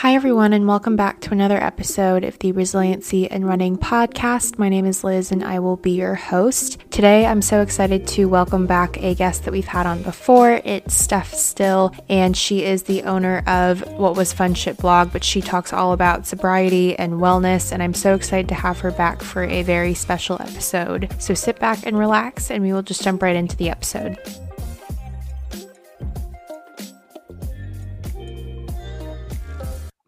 [0.00, 4.58] Hi, everyone, and welcome back to another episode of the Resiliency and Running podcast.
[4.58, 6.78] My name is Liz, and I will be your host.
[6.90, 10.60] Today, I'm so excited to welcome back a guest that we've had on before.
[10.66, 15.24] It's Steph Still, and she is the owner of What Was Fun Shit blog, but
[15.24, 19.22] she talks all about sobriety and wellness, and I'm so excited to have her back
[19.22, 21.10] for a very special episode.
[21.18, 24.18] So sit back and relax, and we will just jump right into the episode.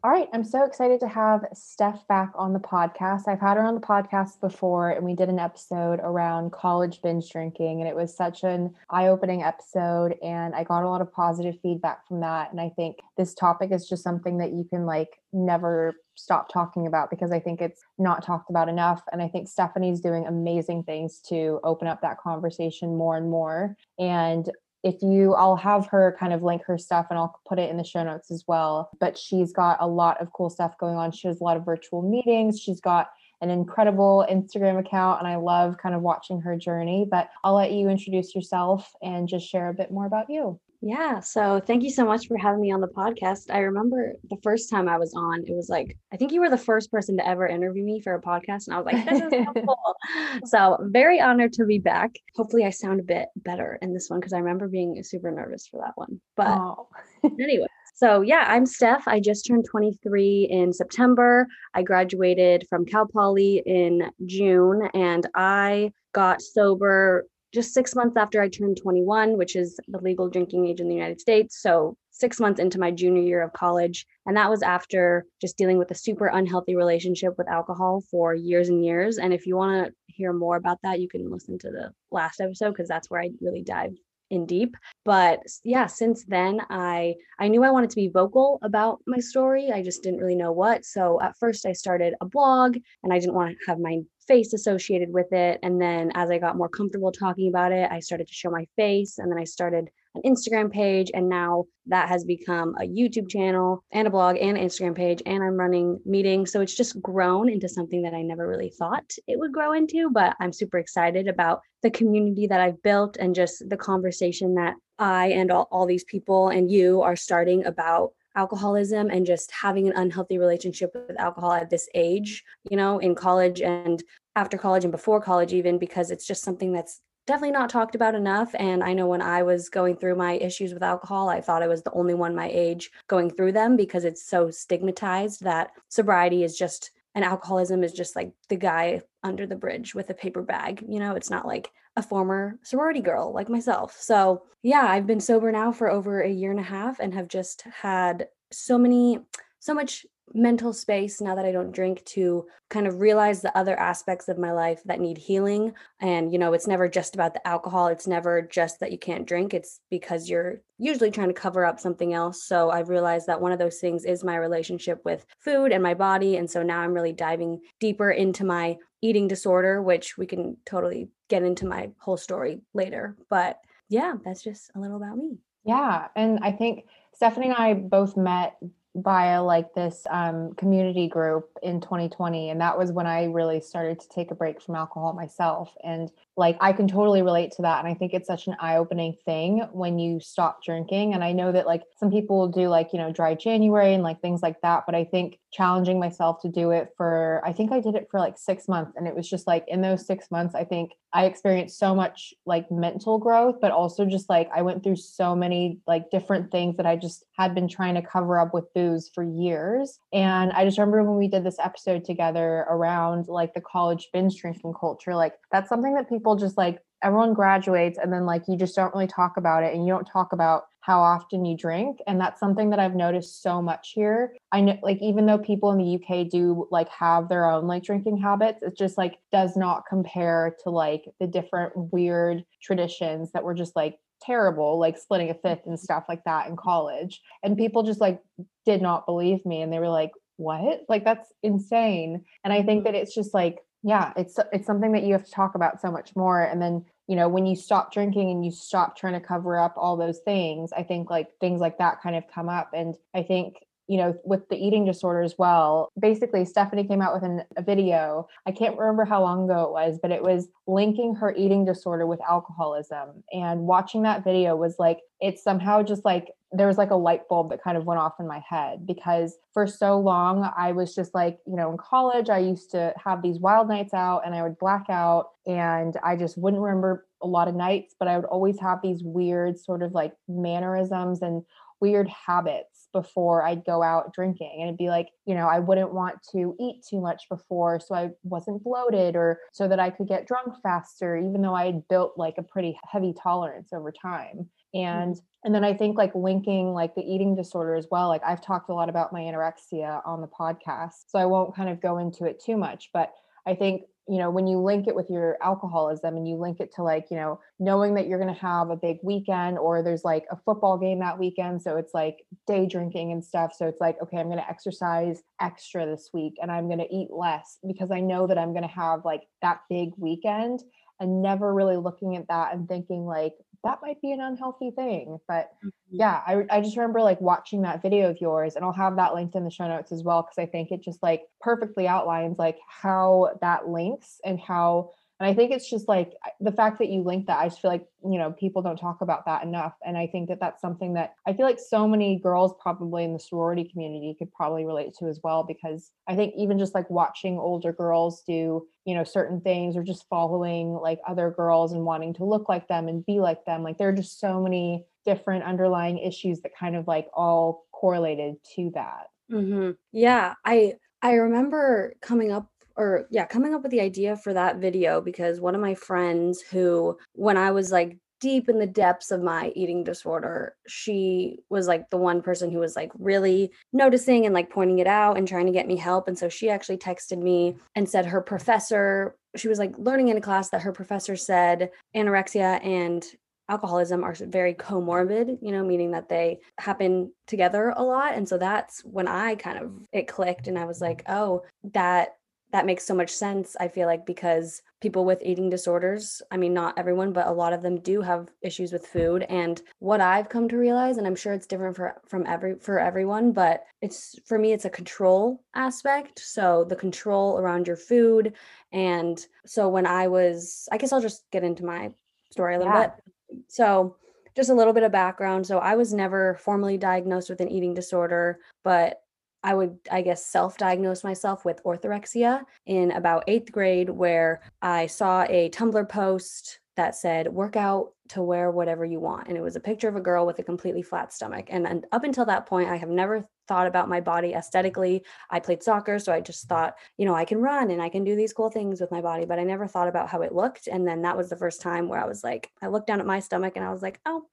[0.05, 3.27] All right, I'm so excited to have Steph back on the podcast.
[3.27, 7.29] I've had her on the podcast before, and we did an episode around college binge
[7.29, 10.15] drinking, and it was such an eye opening episode.
[10.23, 12.53] And I got a lot of positive feedback from that.
[12.53, 16.87] And I think this topic is just something that you can like never stop talking
[16.87, 19.03] about because I think it's not talked about enough.
[19.11, 23.77] And I think Stephanie's doing amazing things to open up that conversation more and more.
[23.99, 24.49] And
[24.83, 27.77] if you i'll have her kind of link her stuff and i'll put it in
[27.77, 28.91] the show notes as well.
[29.01, 31.13] But she's got a lot of cool stuff going on.
[31.13, 32.61] She has a lot of virtual meetings.
[32.61, 37.07] She's got an incredible instagram account and i love kind of watching her journey.
[37.11, 41.19] But i'll let you introduce yourself and just share a bit more about you yeah.
[41.19, 43.51] So thank you so much for having me on the podcast.
[43.51, 46.51] I remember the first time I was on, it was like, I think you were
[46.51, 48.69] the first person to ever interview me for a podcast.
[48.69, 49.97] And I was like, this is so cool.
[50.45, 52.15] So very honored to be back.
[52.37, 55.67] Hopefully I sound a bit better in this one because I remember being super nervous
[55.67, 56.21] for that one.
[56.37, 56.89] But oh.
[57.25, 57.67] anyway.
[57.97, 59.09] So yeah, I'm Steph.
[59.09, 61.49] I just turned 23 in September.
[61.75, 68.41] I graduated from Cal Poly in June and I got sober just six months after
[68.41, 71.61] I turned 21, which is the legal drinking age in the United States.
[71.61, 74.05] So, six months into my junior year of college.
[74.27, 78.69] And that was after just dealing with a super unhealthy relationship with alcohol for years
[78.69, 79.19] and years.
[79.19, 82.41] And if you want to hear more about that, you can listen to the last
[82.41, 83.95] episode because that's where I really dive
[84.31, 88.99] in deep but yeah since then i i knew i wanted to be vocal about
[89.07, 92.77] my story i just didn't really know what so at first i started a blog
[93.03, 93.99] and i didn't want to have my
[94.29, 95.59] face associated with it.
[95.63, 98.67] And then as I got more comfortable talking about it, I started to show my
[98.77, 99.19] face.
[99.19, 101.11] And then I started an Instagram page.
[101.15, 105.23] And now that has become a YouTube channel and a blog and Instagram page.
[105.27, 106.53] And I'm running meetings.
[106.53, 110.11] So it's just grown into something that I never really thought it would grow into.
[110.11, 114.75] But I'm super excited about the community that I've built and just the conversation that
[114.99, 119.89] I and all, all these people and you are starting about alcoholism and just having
[119.89, 124.03] an unhealthy relationship with alcohol at this age, you know, in college and
[124.37, 128.15] after college and before college, even because it's just something that's definitely not talked about
[128.15, 128.55] enough.
[128.59, 131.69] And I know when I was going through my issues with alcohol, I thought I
[131.69, 136.43] was the only one my age going through them because it's so stigmatized that sobriety
[136.43, 140.41] is just and alcoholism is just like the guy under the bridge with a paper
[140.41, 140.85] bag.
[140.89, 143.97] You know, it's not like a former sorority girl like myself.
[144.01, 147.27] So, yeah, I've been sober now for over a year and a half and have
[147.27, 149.19] just had so many,
[149.59, 153.77] so much mental space now that I don't drink to kind of realize the other
[153.77, 155.73] aspects of my life that need healing.
[156.01, 157.89] And, you know, it's never just about the alcohol.
[157.89, 159.55] It's never just that you can't drink.
[159.55, 162.45] It's because you're usually trying to cover up something else.
[162.45, 165.95] So I've realized that one of those things is my relationship with food and my
[165.95, 166.37] body.
[166.37, 171.09] And so now I'm really diving deeper into my eating disorder, which we can totally
[171.29, 173.17] get into my whole story later.
[173.29, 175.39] But yeah, that's just a little about me.
[175.65, 176.09] Yeah.
[176.17, 178.57] And I think Stephanie and I both met
[179.03, 183.99] via like this um, community group in 2020 and that was when i really started
[183.99, 187.79] to take a break from alcohol myself and like i can totally relate to that
[187.79, 191.51] and i think it's such an eye-opening thing when you stop drinking and i know
[191.53, 194.85] that like some people do like you know dry january and like things like that
[194.87, 198.21] but i think challenging myself to do it for i think i did it for
[198.21, 201.25] like six months and it was just like in those six months i think i
[201.25, 205.79] experienced so much like mental growth but also just like i went through so many
[205.87, 208.73] like different things that i just had been trying to cover up with
[209.15, 209.99] for years.
[210.13, 214.41] And i just remember when we did this episode together around like the college binge
[214.41, 218.57] drinking culture like that's something that people just like everyone graduates and then like you
[218.57, 221.99] just don't really talk about it and you don't talk about how often you drink.
[222.07, 224.35] And that's something that i've noticed so much here.
[224.53, 227.85] I know like even though people in the uk do like have their own like
[227.85, 233.45] drinking habits it just like does not compare to like the different weird traditions that
[233.45, 237.21] we're just like terrible, like splitting a fifth and stuff like that in college.
[237.43, 238.21] And people just like
[238.65, 240.81] did not believe me and they were like, what?
[240.89, 242.25] Like that's insane.
[242.45, 242.93] And I think mm-hmm.
[242.93, 245.91] that it's just like, yeah, it's it's something that you have to talk about so
[245.91, 246.43] much more.
[246.43, 249.75] And then, you know, when you stop drinking and you stop trying to cover up
[249.77, 252.71] all those things, I think like things like that kind of come up.
[252.73, 253.57] And I think
[253.89, 255.91] you know, with the eating disorder as well.
[255.99, 258.29] Basically, Stephanie came out with an, a video.
[258.47, 262.07] I can't remember how long ago it was, but it was linking her eating disorder
[262.07, 263.25] with alcoholism.
[263.33, 267.23] And watching that video was like, it somehow just like there was like a light
[267.29, 270.95] bulb that kind of went off in my head because for so long I was
[270.95, 274.35] just like, you know, in college, I used to have these wild nights out and
[274.35, 278.17] I would black out and I just wouldn't remember a lot of nights, but I
[278.17, 281.43] would always have these weird sort of like mannerisms and
[281.81, 284.53] weird habits before I'd go out drinking.
[284.55, 287.95] And it'd be like, you know, I wouldn't want to eat too much before so
[287.95, 291.89] I wasn't bloated or so that I could get drunk faster, even though I had
[291.89, 294.49] built like a pretty heavy tolerance over time.
[294.75, 295.45] And mm-hmm.
[295.45, 298.09] and then I think like linking like the eating disorder as well.
[298.09, 301.05] Like I've talked a lot about my anorexia on the podcast.
[301.09, 303.13] So I won't kind of go into it too much, but
[303.47, 306.75] I think you know when you link it with your alcoholism and you link it
[306.75, 310.05] to like you know knowing that you're going to have a big weekend or there's
[310.05, 313.81] like a football game that weekend so it's like day drinking and stuff so it's
[313.81, 317.59] like okay i'm going to exercise extra this week and i'm going to eat less
[317.67, 320.63] because i know that i'm going to have like that big weekend
[321.01, 323.35] and never really looking at that and thinking like
[323.65, 325.19] that might be an unhealthy thing.
[325.27, 325.69] But mm-hmm.
[325.91, 329.15] yeah, I, I just remember like watching that video of yours, and I'll have that
[329.15, 332.39] linked in the show notes as well, because I think it just like perfectly outlines
[332.39, 336.91] like how that links and how and I think it's just like the fact that
[336.91, 339.75] you link that, I just feel like, you know, people don't talk about that enough.
[339.85, 343.15] And I think that that's something that I feel like so many girls probably in
[343.15, 345.43] the sorority community could probably relate to as well.
[345.43, 349.83] Because I think even just like watching older girls do, you know, certain things or
[349.83, 353.65] just following like other girls and wanting to look like them and be like them,
[353.65, 358.37] like there are just so many different underlying issues that kind of like all correlated
[358.55, 359.09] to that.
[359.33, 359.73] Mm-hmm.
[359.91, 360.35] Yeah.
[360.45, 365.01] I, I remember coming up or yeah, coming up with the idea for that video
[365.01, 369.21] because one of my friends who, when I was like deep in the depths of
[369.21, 374.35] my eating disorder, she was like the one person who was like really noticing and
[374.35, 376.09] like pointing it out and trying to get me help.
[376.09, 380.17] And so she actually texted me and said her professor, she was like learning in
[380.17, 383.05] a class that her professor said anorexia and
[383.49, 388.15] alcoholism are very comorbid, you know, meaning that they happen together a lot.
[388.15, 391.43] And so that's when I kind of it clicked and I was like, oh,
[391.73, 392.11] that
[392.53, 396.55] that makes so much sense i feel like because people with eating disorders i mean
[396.55, 400.29] not everyone but a lot of them do have issues with food and what i've
[400.29, 404.19] come to realize and i'm sure it's different for from every for everyone but it's
[404.27, 408.35] for me it's a control aspect so the control around your food
[408.73, 411.93] and so when i was i guess i'll just get into my
[412.31, 412.89] story a little yeah.
[412.89, 413.97] bit so
[414.37, 417.75] just a little bit of background so i was never formally diagnosed with an eating
[417.75, 419.03] disorder but
[419.43, 424.87] I would, I guess, self diagnose myself with orthorexia in about eighth grade, where I
[424.87, 429.27] saw a Tumblr post that said, work out to wear whatever you want.
[429.27, 431.47] And it was a picture of a girl with a completely flat stomach.
[431.51, 435.05] And, and up until that point, I have never thought about my body aesthetically.
[435.29, 438.05] I played soccer, so I just thought, you know, I can run and I can
[438.05, 440.69] do these cool things with my body, but I never thought about how it looked.
[440.69, 443.07] And then that was the first time where I was like, I looked down at
[443.07, 444.27] my stomach and I was like, oh,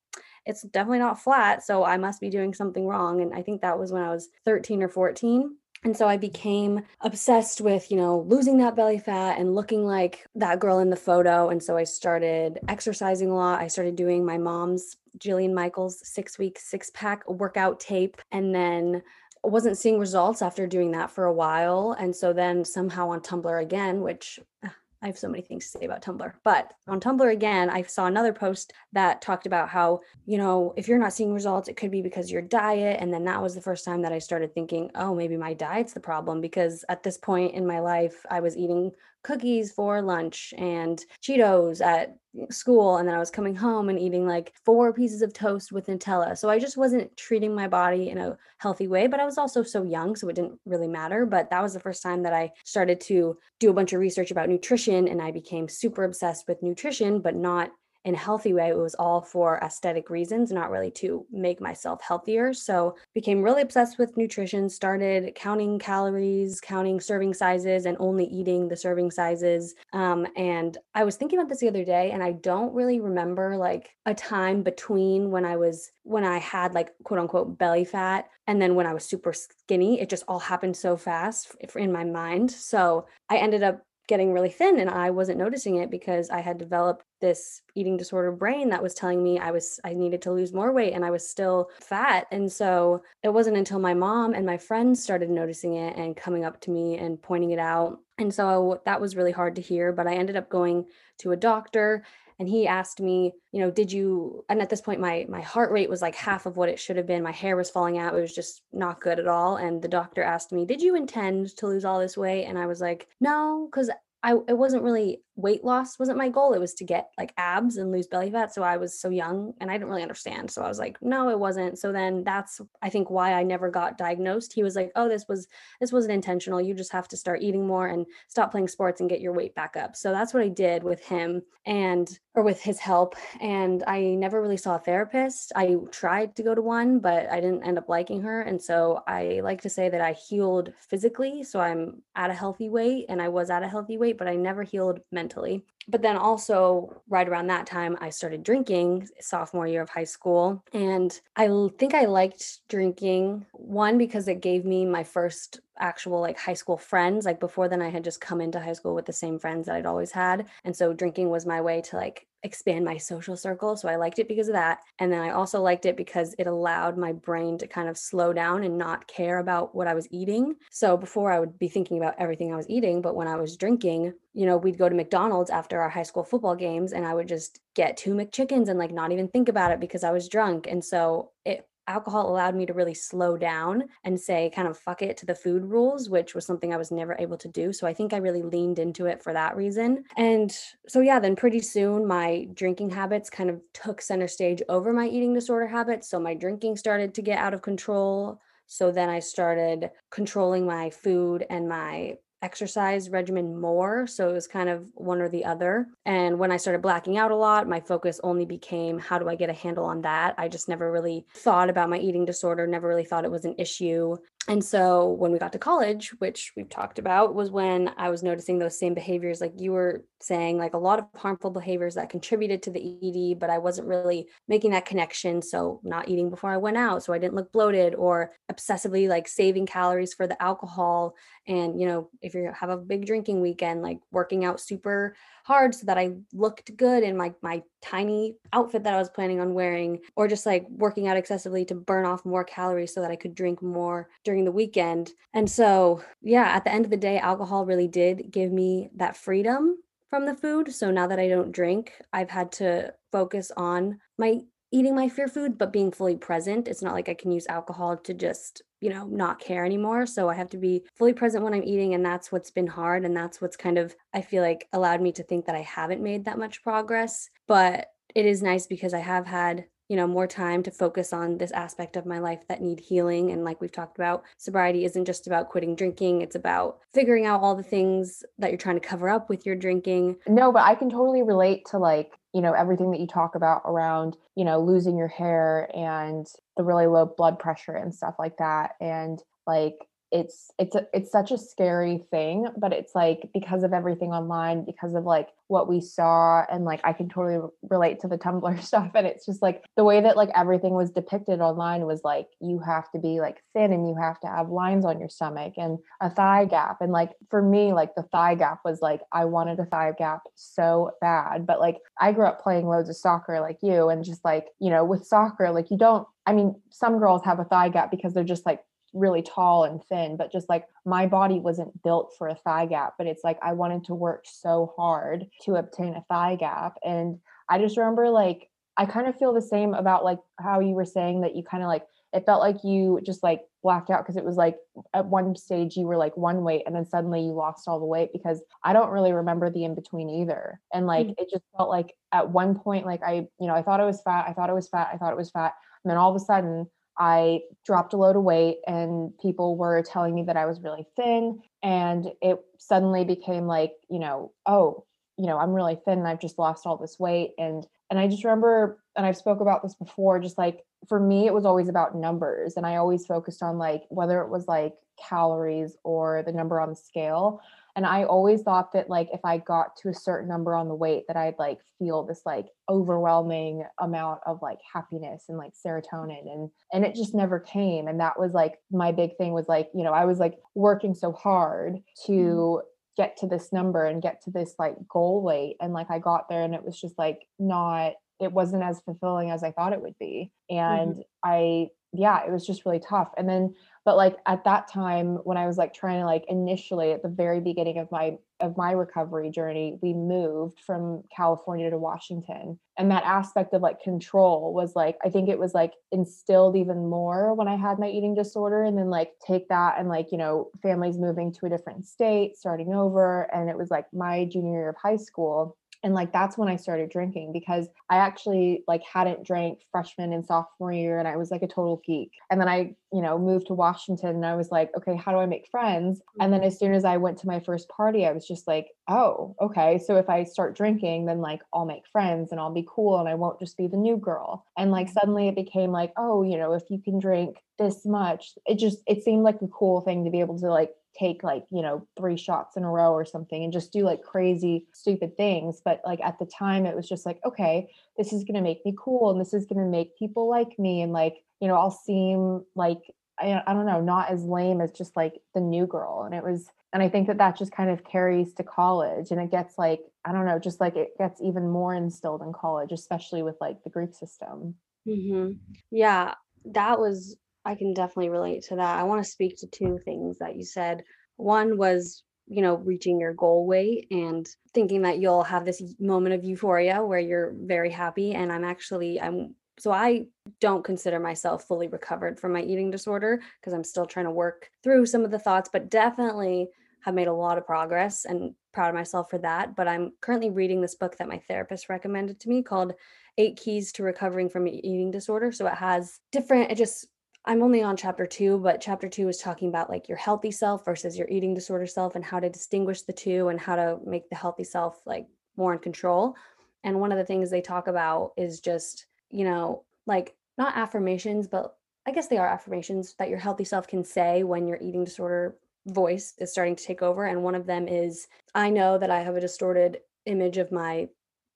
[0.45, 1.63] it's definitely not flat.
[1.63, 3.21] So I must be doing something wrong.
[3.21, 5.55] And I think that was when I was 13 or 14.
[5.83, 10.25] And so I became obsessed with, you know, losing that belly fat and looking like
[10.33, 11.49] that girl in the photo.
[11.49, 13.61] And so I started exercising a lot.
[13.61, 18.19] I started doing my mom's Jillian Michaels six week, six pack workout tape.
[18.31, 19.03] And then
[19.43, 21.95] wasn't seeing results after doing that for a while.
[21.97, 25.79] And so then somehow on Tumblr again, which ah, I have so many things to
[25.79, 26.33] say about Tumblr.
[26.43, 30.87] But on Tumblr again, I saw another post that talked about how, you know, if
[30.87, 32.97] you're not seeing results, it could be because your diet.
[32.99, 35.93] And then that was the first time that I started thinking, oh, maybe my diet's
[35.93, 36.41] the problem.
[36.41, 38.91] Because at this point in my life, I was eating
[39.23, 42.15] cookies for lunch and Cheetos at
[42.49, 42.97] school.
[42.97, 46.37] And then I was coming home and eating like four pieces of toast with Nutella.
[46.37, 49.07] So I just wasn't treating my body in a healthy way.
[49.07, 51.25] But I was also so young, so it didn't really matter.
[51.25, 54.31] But that was the first time that I started to do a bunch of research
[54.31, 57.71] about nutrition and I became super obsessed with nutrition, but not
[58.05, 58.69] in a healthy way.
[58.69, 62.53] It was all for aesthetic reasons, not really to make myself healthier.
[62.53, 68.67] So became really obsessed with nutrition, started counting calories, counting serving sizes, and only eating
[68.67, 69.73] the serving sizes.
[69.91, 73.57] Um, and I was thinking about this the other day, and I don't really remember
[73.57, 78.29] like a time between when I was when I had like quote unquote belly fat
[78.45, 79.99] and then when I was super skinny.
[79.99, 82.51] It just all happened so fast in my mind.
[82.51, 86.57] So I ended up getting really thin and I wasn't noticing it because I had
[86.57, 90.53] developed this eating disorder brain that was telling me I was I needed to lose
[90.53, 92.27] more weight and I was still fat.
[92.31, 96.45] And so it wasn't until my mom and my friends started noticing it and coming
[96.45, 97.99] up to me and pointing it out.
[98.17, 100.85] And so that was really hard to hear but I ended up going
[101.19, 102.03] to a doctor
[102.39, 105.71] and he asked me you know did you and at this point my my heart
[105.71, 107.23] rate was like half of what it should have been.
[107.23, 108.15] My hair was falling out.
[108.15, 109.57] It was just not good at all.
[109.57, 112.45] And the doctor asked me did you intend to lose all this weight?
[112.45, 113.89] And i was like no because
[114.23, 116.53] I it wasn't really weight loss wasn't my goal.
[116.53, 118.53] It was to get like abs and lose belly fat.
[118.53, 120.49] So I was so young and I didn't really understand.
[120.49, 121.77] So I was like, no, it wasn't.
[121.77, 124.53] So then that's I think why I never got diagnosed.
[124.53, 125.47] He was like, oh, this was
[125.81, 126.61] this wasn't intentional.
[126.61, 129.55] You just have to start eating more and stop playing sports and get your weight
[129.55, 129.95] back up.
[129.95, 133.15] So that's what I did with him and or with his help.
[133.41, 135.51] And I never really saw a therapist.
[135.55, 138.41] I tried to go to one, but I didn't end up liking her.
[138.41, 141.43] And so I like to say that I healed physically.
[141.43, 144.35] So I'm at a healthy weight and I was at a healthy weight, but I
[144.35, 145.63] never healed mentally mentally.
[145.87, 150.63] But then also, right around that time, I started drinking sophomore year of high school.
[150.73, 156.37] And I think I liked drinking, one, because it gave me my first actual like
[156.37, 157.25] high school friends.
[157.25, 159.75] Like before then, I had just come into high school with the same friends that
[159.75, 160.47] I'd always had.
[160.63, 163.75] And so drinking was my way to like expand my social circle.
[163.75, 164.79] So I liked it because of that.
[164.99, 168.31] And then I also liked it because it allowed my brain to kind of slow
[168.33, 170.55] down and not care about what I was eating.
[170.71, 173.57] So before I would be thinking about everything I was eating, but when I was
[173.57, 177.15] drinking, you know, we'd go to McDonald's after our high school football games and I
[177.15, 180.29] would just get two McChickens and like not even think about it because I was
[180.29, 180.67] drunk.
[180.69, 185.01] And so it alcohol allowed me to really slow down and say kind of fuck
[185.01, 187.85] it to the food rules which was something i was never able to do so
[187.87, 190.03] i think i really leaned into it for that reason.
[190.17, 190.55] And
[190.87, 195.07] so yeah then pretty soon my drinking habits kind of took center stage over my
[195.07, 198.41] eating disorder habits so my drinking started to get out of control.
[198.67, 204.05] So then I started controlling my food and my exercise regimen more.
[204.05, 205.87] So it was kind of one or the other.
[206.05, 209.35] And when I started blacking out a lot, my focus only became how do I
[209.35, 210.35] get a handle on that?
[210.37, 213.55] I just never really thought about my eating disorder, never really thought it was an
[213.57, 214.15] issue.
[214.47, 218.21] And so when we got to college, which we've talked about, was when I was
[218.21, 222.11] noticing those same behaviors, like you were saying, like a lot of harmful behaviors that
[222.11, 225.41] contributed to the ED, but I wasn't really making that connection.
[225.41, 229.27] So not eating before I went out, so I didn't look bloated, or obsessively like
[229.27, 231.15] saving calories for the alcohol.
[231.47, 235.75] And, you know, if you have a big drinking weekend, like working out super hard
[235.75, 239.53] so that I looked good in my my tiny outfit that I was planning on
[239.53, 243.15] wearing, or just like working out excessively to burn off more calories so that I
[243.15, 245.11] could drink more during the weekend.
[245.33, 249.15] And so, yeah, at the end of the day, alcohol really did give me that
[249.15, 249.77] freedom
[250.09, 250.73] from the food.
[250.73, 254.41] So now that I don't drink, I've had to focus on my
[254.71, 256.67] eating my fear food, but being fully present.
[256.67, 260.05] It's not like I can use alcohol to just, you know, not care anymore.
[260.05, 261.93] So I have to be fully present when I'm eating.
[261.93, 263.05] And that's what's been hard.
[263.05, 266.01] And that's what's kind of, I feel like, allowed me to think that I haven't
[266.01, 267.29] made that much progress.
[267.47, 271.37] But it is nice because I have had you know more time to focus on
[271.37, 275.05] this aspect of my life that need healing and like we've talked about sobriety isn't
[275.05, 278.87] just about quitting drinking it's about figuring out all the things that you're trying to
[278.87, 280.15] cover up with your drinking.
[280.27, 283.61] No but i can totally relate to like you know everything that you talk about
[283.65, 286.27] around you know losing your hair and
[286.57, 289.77] the really low blood pressure and stuff like that and like
[290.11, 294.63] it's it's a, it's such a scary thing but it's like because of everything online
[294.63, 298.61] because of like what we saw and like I can totally relate to the Tumblr
[298.63, 302.27] stuff and it's just like the way that like everything was depicted online was like
[302.39, 305.53] you have to be like thin and you have to have lines on your stomach
[305.57, 309.25] and a thigh gap and like for me like the thigh gap was like I
[309.25, 313.39] wanted a thigh gap so bad but like I grew up playing loads of soccer
[313.39, 316.99] like you and just like you know with soccer like you don't I mean some
[316.99, 318.61] girls have a thigh gap because they're just like
[318.95, 322.95] really tall and thin, but just like my body wasn't built for a thigh gap.
[322.97, 326.77] But it's like I wanted to work so hard to obtain a thigh gap.
[326.83, 330.73] And I just remember like, I kind of feel the same about like how you
[330.73, 334.03] were saying that you kind of like, it felt like you just like blacked out
[334.03, 334.57] because it was like
[334.93, 337.85] at one stage you were like one weight and then suddenly you lost all the
[337.85, 340.61] weight because I don't really remember the in between either.
[340.73, 341.21] And like mm-hmm.
[341.21, 344.01] it just felt like at one point, like I, you know, I thought I was
[344.01, 345.53] fat, I thought I was fat, I thought it was fat.
[345.83, 349.83] And then all of a sudden I dropped a load of weight and people were
[349.83, 351.41] telling me that I was really thin.
[351.61, 354.85] And it suddenly became like, you know, oh,
[355.17, 357.31] you know, I'm really thin and I've just lost all this weight.
[357.37, 361.27] And and I just remember, and I've spoke about this before, just like for me,
[361.27, 362.55] it was always about numbers.
[362.57, 366.69] And I always focused on like whether it was like calories or the number on
[366.69, 367.41] the scale
[367.75, 370.75] and i always thought that like if i got to a certain number on the
[370.75, 376.31] weight that i'd like feel this like overwhelming amount of like happiness and like serotonin
[376.31, 379.69] and and it just never came and that was like my big thing was like
[379.73, 382.13] you know i was like working so hard mm-hmm.
[382.13, 382.61] to
[382.97, 386.29] get to this number and get to this like goal weight and like I got
[386.29, 389.81] there and it was just like not it wasn't as fulfilling as I thought it
[389.81, 391.01] would be and mm-hmm.
[391.23, 391.67] I
[391.97, 393.11] yeah it was just really tough.
[393.17, 396.91] And then but like at that time when i was like trying to like initially
[396.91, 401.77] at the very beginning of my of my recovery journey we moved from california to
[401.77, 402.59] washington.
[402.77, 406.89] And that aspect of like control was like i think it was like instilled even
[406.89, 408.63] more when i had my eating disorder.
[408.63, 412.35] And then like take that and like you know families moving to a different state
[412.35, 413.23] starting over.
[413.33, 416.55] And it was like my junior year of high school and like that's when i
[416.55, 421.31] started drinking because i actually like hadn't drank freshman and sophomore year and i was
[421.31, 424.51] like a total geek and then i you know moved to washington and i was
[424.51, 426.47] like okay how do i make friends and then mm-hmm.
[426.47, 429.77] as soon as i went to my first party i was just like oh okay
[429.77, 433.07] so if i start drinking then like i'll make friends and i'll be cool and
[433.07, 434.93] i won't just be the new girl and like mm-hmm.
[434.99, 438.79] suddenly it became like oh you know if you can drink this much it just
[438.87, 441.85] it seemed like a cool thing to be able to like take like you know
[441.97, 445.81] three shots in a row or something and just do like crazy stupid things but
[445.85, 448.73] like at the time it was just like okay this is going to make me
[448.77, 451.71] cool and this is going to make people like me and like you know i'll
[451.71, 452.79] seem like
[453.19, 456.23] I, I don't know not as lame as just like the new girl and it
[456.23, 459.57] was and i think that that just kind of carries to college and it gets
[459.57, 463.35] like i don't know just like it gets even more instilled in college especially with
[463.41, 464.55] like the greek system
[464.87, 465.31] mm-hmm.
[465.71, 466.13] yeah
[466.45, 468.79] that was I can definitely relate to that.
[468.79, 470.83] I want to speak to two things that you said.
[471.17, 476.15] One was, you know, reaching your goal weight and thinking that you'll have this moment
[476.15, 478.13] of euphoria where you're very happy.
[478.13, 480.07] And I'm actually, I'm, so I
[480.41, 484.49] don't consider myself fully recovered from my eating disorder because I'm still trying to work
[484.63, 486.47] through some of the thoughts, but definitely
[486.81, 489.55] have made a lot of progress and proud of myself for that.
[489.55, 492.73] But I'm currently reading this book that my therapist recommended to me called
[493.17, 495.31] Eight Keys to Recovering from Eating Disorder.
[495.31, 496.87] So it has different, it just
[497.27, 500.63] I'm only on chapter two, but chapter two is talking about like your healthy self
[500.63, 504.09] versus your eating disorder self and how to distinguish the two and how to make
[504.09, 506.15] the healthy self like more in control.
[506.63, 511.27] And one of the things they talk about is just, you know, like not affirmations,
[511.27, 511.55] but
[511.87, 515.35] I guess they are affirmations that your healthy self can say when your eating disorder
[515.67, 517.05] voice is starting to take over.
[517.05, 520.89] And one of them is, I know that I have a distorted image of my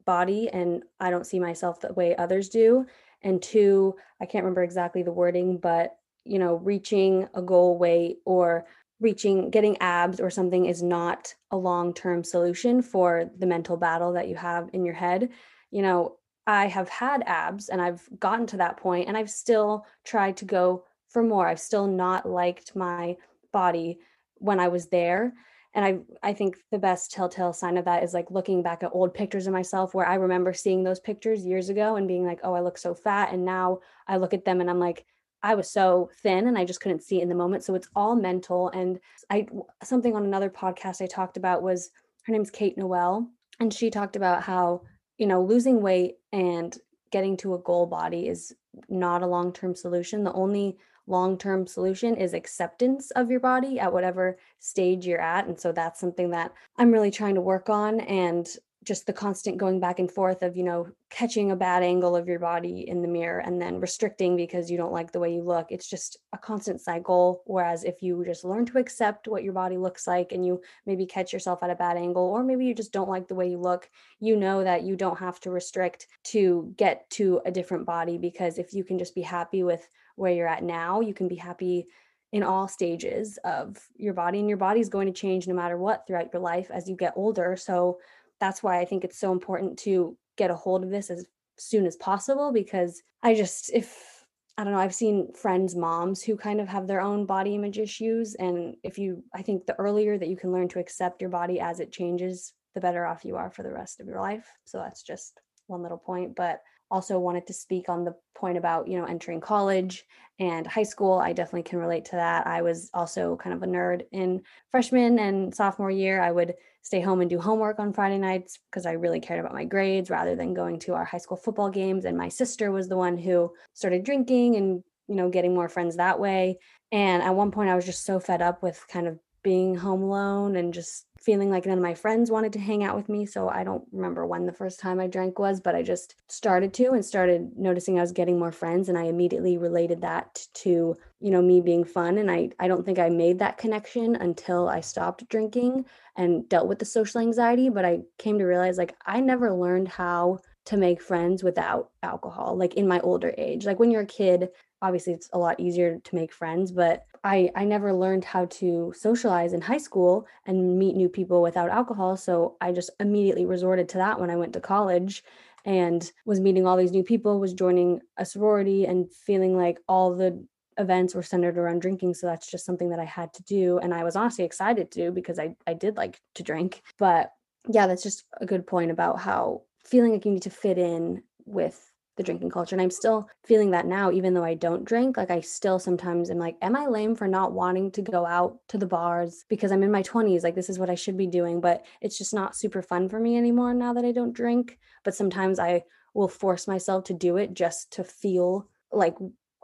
[0.05, 2.85] body and I don't see myself the way others do
[3.21, 8.17] and two i can't remember exactly the wording but you know reaching a goal weight
[8.25, 8.65] or
[8.99, 14.27] reaching getting abs or something is not a long-term solution for the mental battle that
[14.27, 15.29] you have in your head.
[15.71, 19.85] You know i have had abs and i've gotten to that point and i've still
[20.03, 21.47] tried to go for more.
[21.47, 23.17] I've still not liked my
[23.51, 23.99] body
[24.35, 25.33] when i was there
[25.73, 28.91] and i i think the best telltale sign of that is like looking back at
[28.93, 32.39] old pictures of myself where i remember seeing those pictures years ago and being like
[32.43, 35.05] oh i look so fat and now i look at them and i'm like
[35.43, 37.63] i was so thin and i just couldn't see it in the moment.
[37.63, 39.47] So it's all mental and i
[39.83, 41.91] something on another podcast i talked about was
[42.23, 43.27] her name's kate noel
[43.59, 44.81] and she talked about how
[45.17, 46.77] you know losing weight and
[47.11, 48.53] getting to a goal body is
[48.87, 50.23] not a long-term solution.
[50.23, 50.77] The only
[51.09, 55.47] long term solution is acceptance of your body at whatever stage you're at.
[55.47, 57.99] And so that's something that I'm really trying to work on.
[58.01, 58.47] And
[58.83, 62.27] just the constant going back and forth of, you know, catching a bad angle of
[62.27, 65.43] your body in the mirror and then restricting because you don't like the way you
[65.43, 65.67] look.
[65.69, 67.43] It's just a constant cycle.
[67.45, 71.05] Whereas if you just learn to accept what your body looks like and you maybe
[71.05, 73.57] catch yourself at a bad angle, or maybe you just don't like the way you
[73.57, 78.17] look, you know that you don't have to restrict to get to a different body
[78.17, 79.87] because if you can just be happy with
[80.19, 81.87] where you're at now, you can be happy
[82.31, 85.77] in all stages of your body and your body is going to change no matter
[85.77, 87.55] what throughout your life as you get older.
[87.57, 87.99] So
[88.39, 91.25] that's why I think it's so important to get a hold of this as
[91.57, 94.25] soon as possible because I just if
[94.57, 97.79] I don't know, I've seen friends moms who kind of have their own body image
[97.79, 101.31] issues and if you I think the earlier that you can learn to accept your
[101.31, 104.47] body as it changes, the better off you are for the rest of your life.
[104.65, 108.87] So that's just one little point, but also wanted to speak on the point about
[108.87, 110.05] you know entering college
[110.39, 112.47] and high school i definitely can relate to that.
[112.47, 116.21] I was also kind of a nerd in freshman and sophomore year.
[116.21, 119.53] I would stay home and do homework on friday nights because i really cared about
[119.53, 122.87] my grades rather than going to our high school football games and my sister was
[122.87, 126.59] the one who started drinking and you know getting more friends that way.
[126.91, 130.03] And at one point i was just so fed up with kind of being home
[130.03, 133.25] alone and just feeling like none of my friends wanted to hang out with me.
[133.25, 136.73] So I don't remember when the first time I drank was, but I just started
[136.75, 138.89] to and started noticing I was getting more friends.
[138.89, 142.17] And I immediately related that to, you know, me being fun.
[142.17, 146.67] And I, I don't think I made that connection until I stopped drinking and dealt
[146.67, 147.69] with the social anxiety.
[147.69, 152.55] But I came to realize like I never learned how to make friends without alcohol,
[152.55, 153.65] like in my older age.
[153.65, 154.49] Like when you're a kid,
[154.81, 158.93] obviously it's a lot easier to make friends, but I I never learned how to
[158.95, 163.89] socialize in high school and meet new people without alcohol, so I just immediately resorted
[163.89, 165.23] to that when I went to college
[165.65, 170.15] and was meeting all these new people, was joining a sorority and feeling like all
[170.15, 170.45] the
[170.79, 173.93] events were centered around drinking so that's just something that i had to do and
[173.93, 177.33] i was honestly excited to because i i did like to drink but
[177.67, 181.21] yeah that's just a good point about how feeling like you need to fit in
[181.45, 181.88] with
[182.19, 182.75] the drinking culture.
[182.75, 185.15] And I'm still feeling that now, even though I don't drink.
[185.15, 188.59] Like, I still sometimes am like, am I lame for not wanting to go out
[188.67, 190.43] to the bars because I'm in my 20s?
[190.43, 191.61] Like, this is what I should be doing.
[191.61, 194.77] But it's just not super fun for me anymore now that I don't drink.
[195.05, 199.15] But sometimes I will force myself to do it just to feel like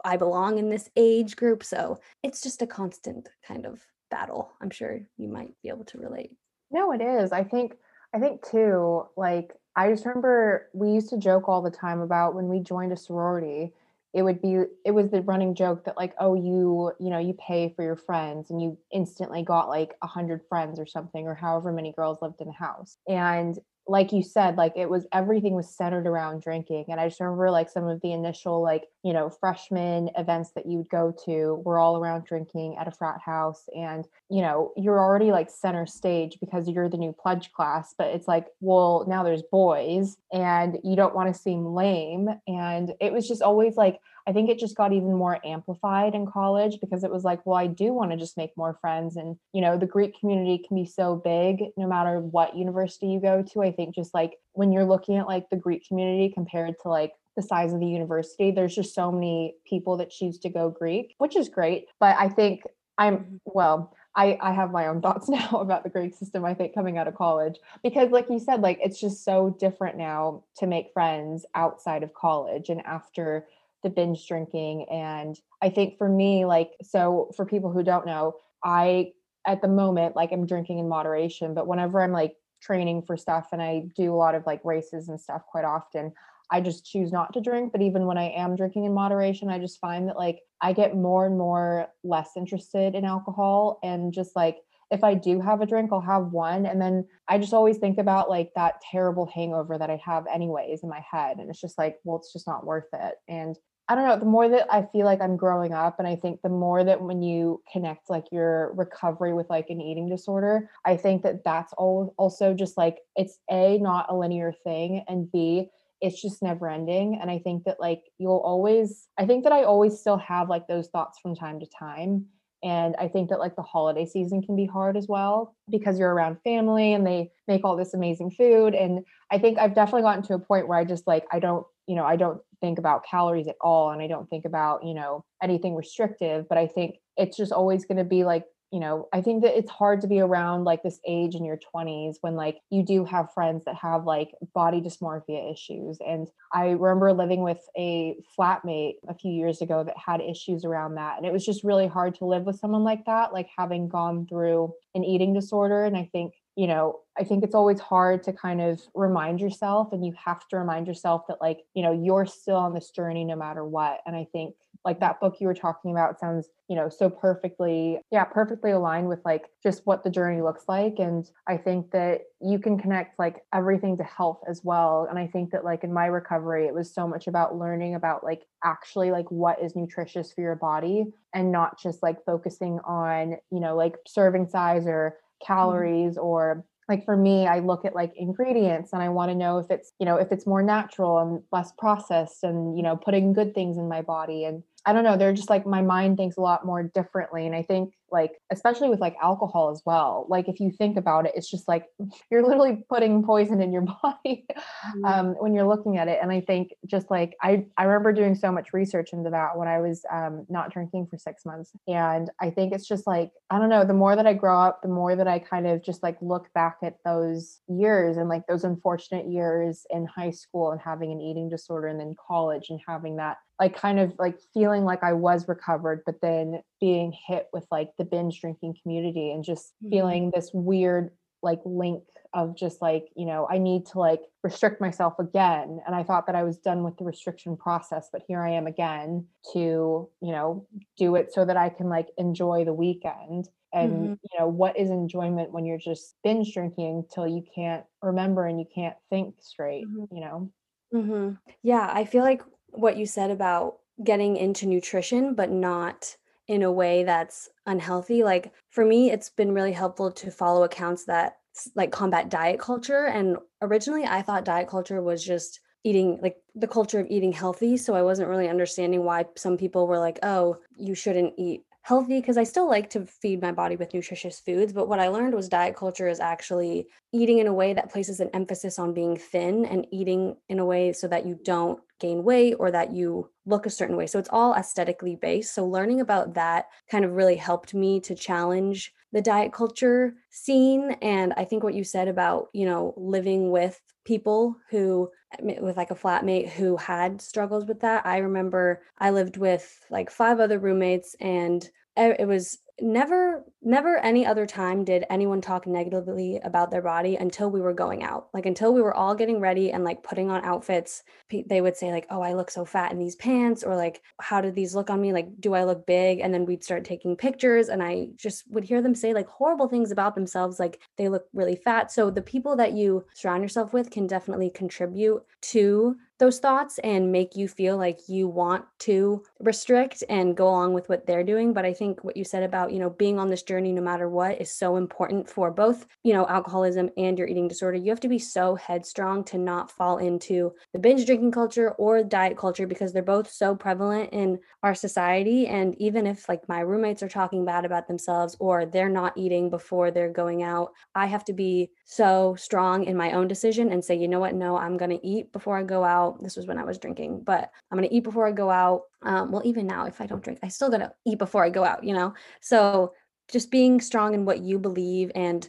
[0.02, 1.62] I belong in this age group.
[1.62, 4.50] So it's just a constant kind of battle.
[4.62, 6.32] I'm sure you might be able to relate.
[6.70, 7.32] No, it is.
[7.32, 7.74] I think,
[8.14, 12.34] I think too, like, I just remember we used to joke all the time about
[12.34, 13.74] when we joined a sorority,
[14.14, 17.34] it would be it was the running joke that like, oh, you, you know, you
[17.34, 21.34] pay for your friends and you instantly got like a hundred friends or something, or
[21.34, 22.96] however many girls lived in the house.
[23.06, 23.58] And
[23.88, 26.86] like you said, like it was everything was centered around drinking.
[26.88, 30.66] And I just remember like some of the initial like, you know, freshman events that
[30.66, 33.68] you would go to were all around drinking at a frat house.
[33.76, 38.08] And, you know, you're already like center stage because you're the new pledge class, but
[38.08, 42.28] it's like, well, now there's boys and you don't want to seem lame.
[42.48, 46.26] And it was just always like, I think it just got even more amplified in
[46.26, 49.16] college because it was like, well, I do want to just make more friends.
[49.16, 53.20] And, you know, the Greek community can be so big no matter what university you
[53.20, 53.62] go to.
[53.62, 57.12] I think just like when you're looking at like the Greek community compared to like
[57.36, 61.14] the size of the university, there's just so many people that choose to go Greek,
[61.18, 61.86] which is great.
[62.00, 62.62] But I think
[62.98, 63.36] I'm, mm-hmm.
[63.44, 66.98] well, I, I have my own thoughts now about the Greek system, I think, coming
[66.98, 67.58] out of college.
[67.82, 72.14] Because, like you said, like it's just so different now to make friends outside of
[72.14, 73.46] college and after
[73.82, 74.86] the binge drinking.
[74.90, 78.34] And I think for me, like, so for people who don't know,
[78.64, 79.12] I,
[79.46, 83.48] at the moment, like, I'm drinking in moderation, but whenever I'm like training for stuff
[83.52, 86.12] and I do a lot of like races and stuff quite often,
[86.50, 87.72] I just choose not to drink.
[87.72, 90.96] But even when I am drinking in moderation, I just find that like I get
[90.96, 94.58] more and more less interested in alcohol and just like
[94.90, 96.66] if I do have a drink, I'll have one.
[96.66, 100.82] And then I just always think about like that terrible hangover that I have anyways
[100.82, 101.38] in my head.
[101.38, 103.14] And it's just like, well, it's just not worth it.
[103.28, 103.56] And
[103.88, 106.42] I don't know, the more that I feel like I'm growing up, and I think
[106.42, 110.96] the more that when you connect like your recovery with like an eating disorder, I
[110.96, 115.68] think that that's all also just like it's A, not a linear thing, and B,
[116.00, 117.18] it's just never ending.
[117.20, 120.66] And I think that like you'll always, I think that I always still have like
[120.66, 122.26] those thoughts from time to time.
[122.62, 126.12] And I think that like the holiday season can be hard as well because you're
[126.12, 128.74] around family and they make all this amazing food.
[128.74, 131.66] And I think I've definitely gotten to a point where I just like, I don't,
[131.86, 134.94] you know, I don't think about calories at all and I don't think about, you
[134.94, 139.08] know, anything restrictive, but I think it's just always going to be like you know,
[139.12, 142.34] I think that it's hard to be around like this age in your 20s when
[142.34, 145.98] like you do have friends that have like body dysmorphia issues.
[146.06, 150.94] And I remember living with a flatmate a few years ago that had issues around
[150.94, 151.16] that.
[151.16, 154.26] And it was just really hard to live with someone like that, like having gone
[154.26, 155.84] through an eating disorder.
[155.84, 159.92] And I think you know, I think it's always hard to kind of remind yourself,
[159.92, 163.24] and you have to remind yourself that, like, you know, you're still on this journey
[163.24, 164.00] no matter what.
[164.06, 164.54] And I think,
[164.86, 169.08] like, that book you were talking about sounds, you know, so perfectly, yeah, perfectly aligned
[169.08, 170.94] with like just what the journey looks like.
[170.98, 175.06] And I think that you can connect like everything to health as well.
[175.10, 178.24] And I think that, like, in my recovery, it was so much about learning about
[178.24, 183.36] like actually like what is nutritious for your body and not just like focusing on,
[183.50, 185.52] you know, like serving size or Mm-hmm.
[185.52, 186.26] calories mm-hmm.
[186.26, 189.70] or like for me i look at like ingredients and i want to know if
[189.70, 193.54] it's you know if it's more natural and less processed and you know putting good
[193.54, 196.40] things in my body and I don't know, they're just like my mind thinks a
[196.40, 197.44] lot more differently.
[197.44, 201.26] And I think like especially with like alcohol as well, like if you think about
[201.26, 201.86] it, it's just like
[202.30, 205.04] you're literally putting poison in your body mm-hmm.
[205.04, 206.20] um, when you're looking at it.
[206.22, 209.68] And I think just like I I remember doing so much research into that when
[209.68, 211.72] I was um, not drinking for six months.
[211.88, 214.82] And I think it's just like, I don't know, the more that I grow up,
[214.82, 218.46] the more that I kind of just like look back at those years and like
[218.46, 222.80] those unfortunate years in high school and having an eating disorder and then college and
[222.86, 227.48] having that like kind of like feeling like I was recovered, but then being hit
[227.52, 229.90] with like the binge drinking community and just mm-hmm.
[229.90, 231.10] feeling this weird
[231.42, 232.02] like link
[232.34, 235.80] of just like, you know, I need to like restrict myself again.
[235.86, 238.66] And I thought that I was done with the restriction process, but here I am
[238.66, 240.66] again to, you know,
[240.98, 243.48] do it so that I can like enjoy the weekend.
[243.72, 244.12] And, mm-hmm.
[244.22, 248.60] you know, what is enjoyment when you're just binge drinking till you can't remember and
[248.60, 250.14] you can't think straight, mm-hmm.
[250.14, 250.50] you know?
[250.94, 251.34] Mm-hmm.
[251.62, 252.42] Yeah, I feel like
[252.76, 256.16] what you said about getting into nutrition, but not
[256.48, 258.22] in a way that's unhealthy.
[258.22, 261.36] Like for me, it's been really helpful to follow accounts that
[261.74, 263.06] like combat diet culture.
[263.06, 267.76] And originally, I thought diet culture was just eating like the culture of eating healthy.
[267.76, 272.20] So I wasn't really understanding why some people were like, oh, you shouldn't eat healthy
[272.20, 274.72] because I still like to feed my body with nutritious foods.
[274.72, 278.18] But what I learned was diet culture is actually eating in a way that places
[278.18, 282.24] an emphasis on being thin and eating in a way so that you don't gain
[282.24, 284.06] weight or that you look a certain way.
[284.06, 285.54] So it's all aesthetically based.
[285.54, 290.96] So learning about that kind of really helped me to challenge the diet culture scene.
[291.00, 295.90] And I think what you said about, you know, living with people who with like
[295.90, 298.06] a flatmate who had struggles with that.
[298.06, 304.26] I remember I lived with like five other roommates and it was never never any
[304.26, 308.28] other time did anyone talk negatively about their body until we were going out.
[308.34, 311.02] Like until we were all getting ready and like putting on outfits
[311.48, 314.40] they would say like oh i look so fat in these pants or like how
[314.40, 315.12] did these look on me?
[315.12, 316.20] Like do i look big?
[316.20, 319.68] And then we'd start taking pictures and i just would hear them say like horrible
[319.68, 321.90] things about themselves like they look really fat.
[321.90, 327.12] So the people that you surround yourself with can definitely contribute to those thoughts and
[327.12, 331.52] make you feel like you want to restrict and go along with what they're doing.
[331.52, 334.08] But i think what you said about you know being on this journey no matter
[334.08, 337.76] what is so important for both you know alcoholism and your eating disorder.
[337.76, 342.02] You have to be so headstrong to not fall into the binge drinking culture or
[342.02, 345.46] diet culture because they're both so prevalent in our society.
[345.46, 349.50] And even if like my roommates are talking bad about themselves or they're not eating
[349.50, 353.84] before they're going out i have to be so strong in my own decision and
[353.84, 354.34] say you know what?
[354.34, 356.22] No i'm going to eat before i go out out.
[356.22, 358.82] This was when I was drinking, but I'm gonna eat before I go out.
[359.02, 361.64] Um, well, even now, if I don't drink, I still gotta eat before I go
[361.64, 362.14] out, you know?
[362.40, 362.92] So
[363.30, 365.48] just being strong in what you believe and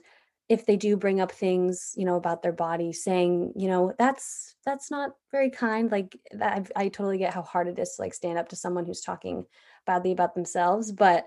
[0.50, 4.56] if they do bring up things you know about their body saying you know that's
[4.66, 6.18] that's not very kind like
[6.76, 9.46] I totally get how hard it is to like stand up to someone who's talking
[9.86, 11.26] badly about themselves but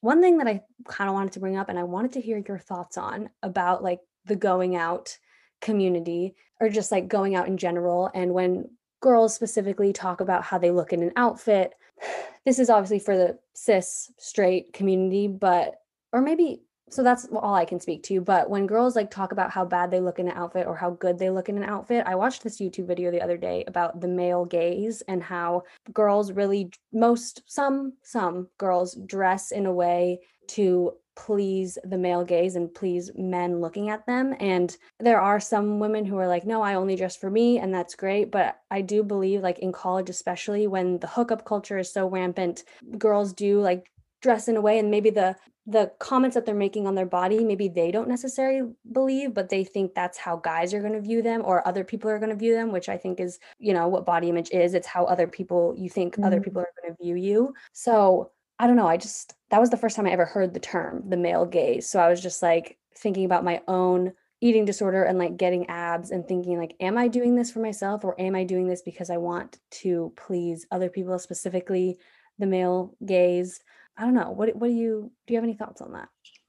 [0.00, 2.42] one thing that i kind of wanted to bring up and i wanted to hear
[2.46, 5.16] your thoughts on about like the going out
[5.62, 8.10] community or just like going out in general.
[8.14, 8.68] And when
[9.00, 11.72] girls specifically talk about how they look in an outfit,
[12.44, 15.76] this is obviously for the cis straight community, but,
[16.12, 18.20] or maybe, so that's all I can speak to.
[18.20, 20.90] But when girls like talk about how bad they look in an outfit or how
[20.90, 24.00] good they look in an outfit, I watched this YouTube video the other day about
[24.00, 25.62] the male gaze and how
[25.94, 32.56] girls really, most, some, some girls dress in a way to please the male gaze
[32.56, 34.34] and please men looking at them.
[34.40, 37.74] And there are some women who are like, no, I only dress for me, and
[37.74, 38.30] that's great.
[38.30, 42.64] But I do believe, like in college, especially when the hookup culture is so rampant,
[42.98, 43.90] girls do like
[44.22, 47.44] dress in a way and maybe the the comments that they're making on their body
[47.44, 51.22] maybe they don't necessarily believe but they think that's how guys are going to view
[51.22, 53.86] them or other people are going to view them which i think is you know
[53.86, 56.24] what body image is it's how other people you think mm-hmm.
[56.24, 58.30] other people are going to view you so
[58.62, 58.86] I don't know.
[58.86, 61.88] I just, that was the first time I ever heard the term, the male gaze.
[61.88, 66.10] So I was just like thinking about my own eating disorder and like getting abs
[66.10, 69.08] and thinking like am i doing this for myself or am i doing this because
[69.08, 71.96] i want to please other people specifically
[72.40, 73.60] the male gaze?
[73.96, 74.30] I don't know.
[74.30, 76.08] What what do you do you have any thoughts on that?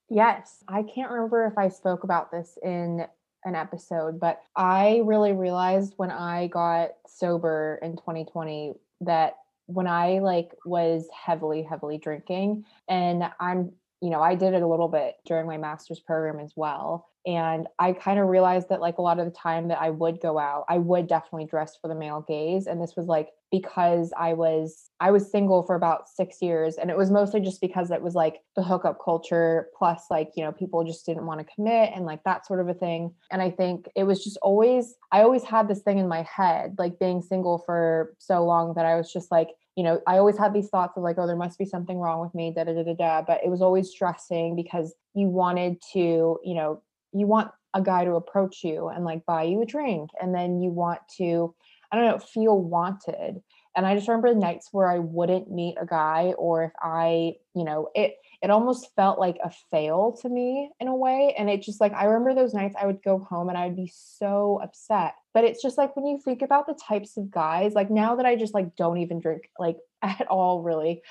[0.09, 0.63] Yes.
[0.67, 3.05] I can't remember if i spoke about this in
[3.45, 9.33] an episode but i really realized when i got sober in 2020 that
[9.65, 14.67] when I like was heavily, heavily drinking, and I'm, you know, I did it a
[14.67, 17.07] little bit during my master's program as well.
[17.25, 20.19] And I kind of realized that like a lot of the time that I would
[20.19, 22.67] go out, I would definitely dress for the male gaze.
[22.67, 26.89] And this was like because I was I was single for about 6 years and
[26.89, 30.51] it was mostly just because it was like the hookup culture plus like, you know,
[30.51, 33.13] people just didn't want to commit and like that sort of a thing.
[33.31, 36.75] And I think it was just always I always had this thing in my head
[36.77, 40.37] like being single for so long that I was just like you know, I always
[40.37, 42.73] had these thoughts of like, oh, there must be something wrong with me, da da
[42.73, 43.21] da da da.
[43.21, 46.81] But it was always stressing because you wanted to, you know,
[47.11, 50.11] you want a guy to approach you and like buy you a drink.
[50.21, 51.55] And then you want to,
[51.91, 53.41] I don't know, feel wanted.
[53.75, 57.63] And I just remember nights where I wouldn't meet a guy or if I, you
[57.63, 61.33] know, it it almost felt like a fail to me in a way.
[61.37, 63.77] And it just like, I remember those nights I would go home and I would
[63.77, 65.15] be so upset.
[65.33, 68.25] But it's just like when you think about the types of guys, like now that
[68.25, 71.01] I just like don't even drink like at all, really,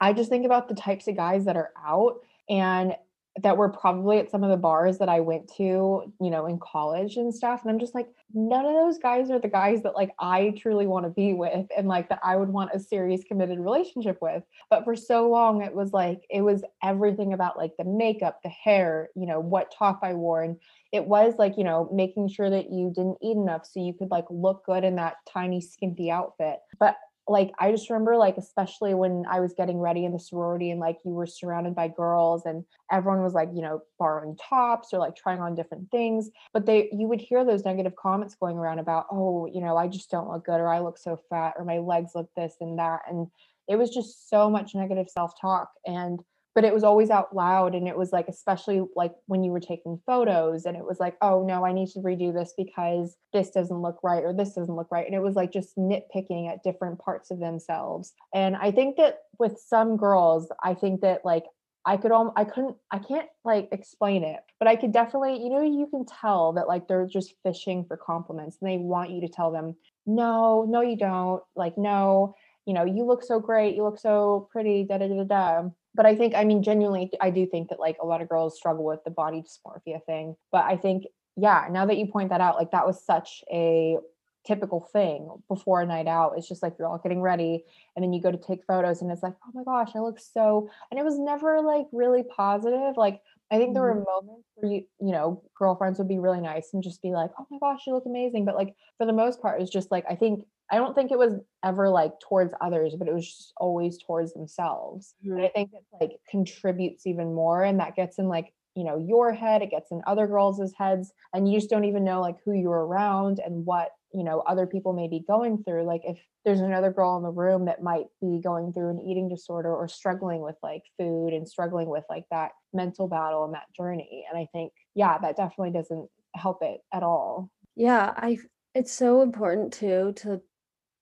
[0.00, 2.16] I just think about the types of guys that are out.
[2.50, 2.96] And
[3.40, 6.58] that were probably at some of the bars that I went to, you know, in
[6.58, 7.62] college and stuff.
[7.62, 10.86] And I'm just like, none of those guys are the guys that like I truly
[10.86, 14.42] want to be with and like that I would want a serious committed relationship with.
[14.68, 18.50] But for so long, it was like, it was everything about like the makeup, the
[18.50, 20.42] hair, you know, what top I wore.
[20.42, 20.58] And
[20.92, 24.10] it was like, you know, making sure that you didn't eat enough so you could
[24.10, 26.58] like look good in that tiny, skimpy outfit.
[26.78, 26.96] But
[27.28, 30.80] like I just remember like especially when I was getting ready in the sorority and
[30.80, 34.98] like you were surrounded by girls and everyone was like, you know, borrowing tops or
[34.98, 38.80] like trying on different things, but they you would hear those negative comments going around
[38.80, 41.64] about, "Oh, you know, I just don't look good or I look so fat or
[41.64, 43.28] my legs look this and that." And
[43.68, 46.20] it was just so much negative self-talk and
[46.54, 49.60] but it was always out loud and it was like especially like when you were
[49.60, 53.50] taking photos and it was like oh no i need to redo this because this
[53.50, 56.62] doesn't look right or this doesn't look right and it was like just nitpicking at
[56.62, 61.44] different parts of themselves and i think that with some girls i think that like
[61.84, 65.50] I could all I couldn't I can't like explain it, but I could definitely, you
[65.50, 69.20] know, you can tell that like they're just fishing for compliments and they want you
[69.22, 69.74] to tell them,
[70.06, 71.42] no, no, you don't.
[71.56, 72.34] Like, no,
[72.66, 76.06] you know, you look so great, you look so pretty, da da da da but
[76.06, 78.84] I think, I mean, genuinely, I do think that like a lot of girls struggle
[78.84, 80.36] with the body dysmorphia thing.
[80.50, 81.04] But I think,
[81.36, 83.98] yeah, now that you point that out, like that was such a
[84.46, 86.34] typical thing before a night out.
[86.36, 89.10] It's just like you're all getting ready and then you go to take photos and
[89.10, 92.96] it's like, oh my gosh, I look so, and it was never like really positive.
[92.96, 93.20] Like,
[93.50, 94.26] I think there were mm-hmm.
[94.26, 97.46] moments where you, you know, girlfriends would be really nice and just be like, oh
[97.50, 98.46] my gosh, you look amazing.
[98.46, 101.18] But like for the most part, it's just like, I think I don't think it
[101.18, 105.14] was ever like towards others, but it was just always towards themselves.
[105.24, 105.36] Mm-hmm.
[105.36, 108.96] And I think it like contributes even more and that gets in like, you know,
[108.96, 112.36] your head, it gets in other girls' heads, and you just don't even know like
[112.42, 115.84] who you're around and what, you know, other people may be going through.
[115.84, 119.28] Like if there's another girl in the room that might be going through an eating
[119.28, 123.70] disorder or struggling with like food and struggling with like that mental battle and that
[123.76, 124.24] journey.
[124.30, 127.50] And I think, yeah, that definitely doesn't help it at all.
[127.76, 128.38] Yeah, I
[128.74, 130.40] it's so important too to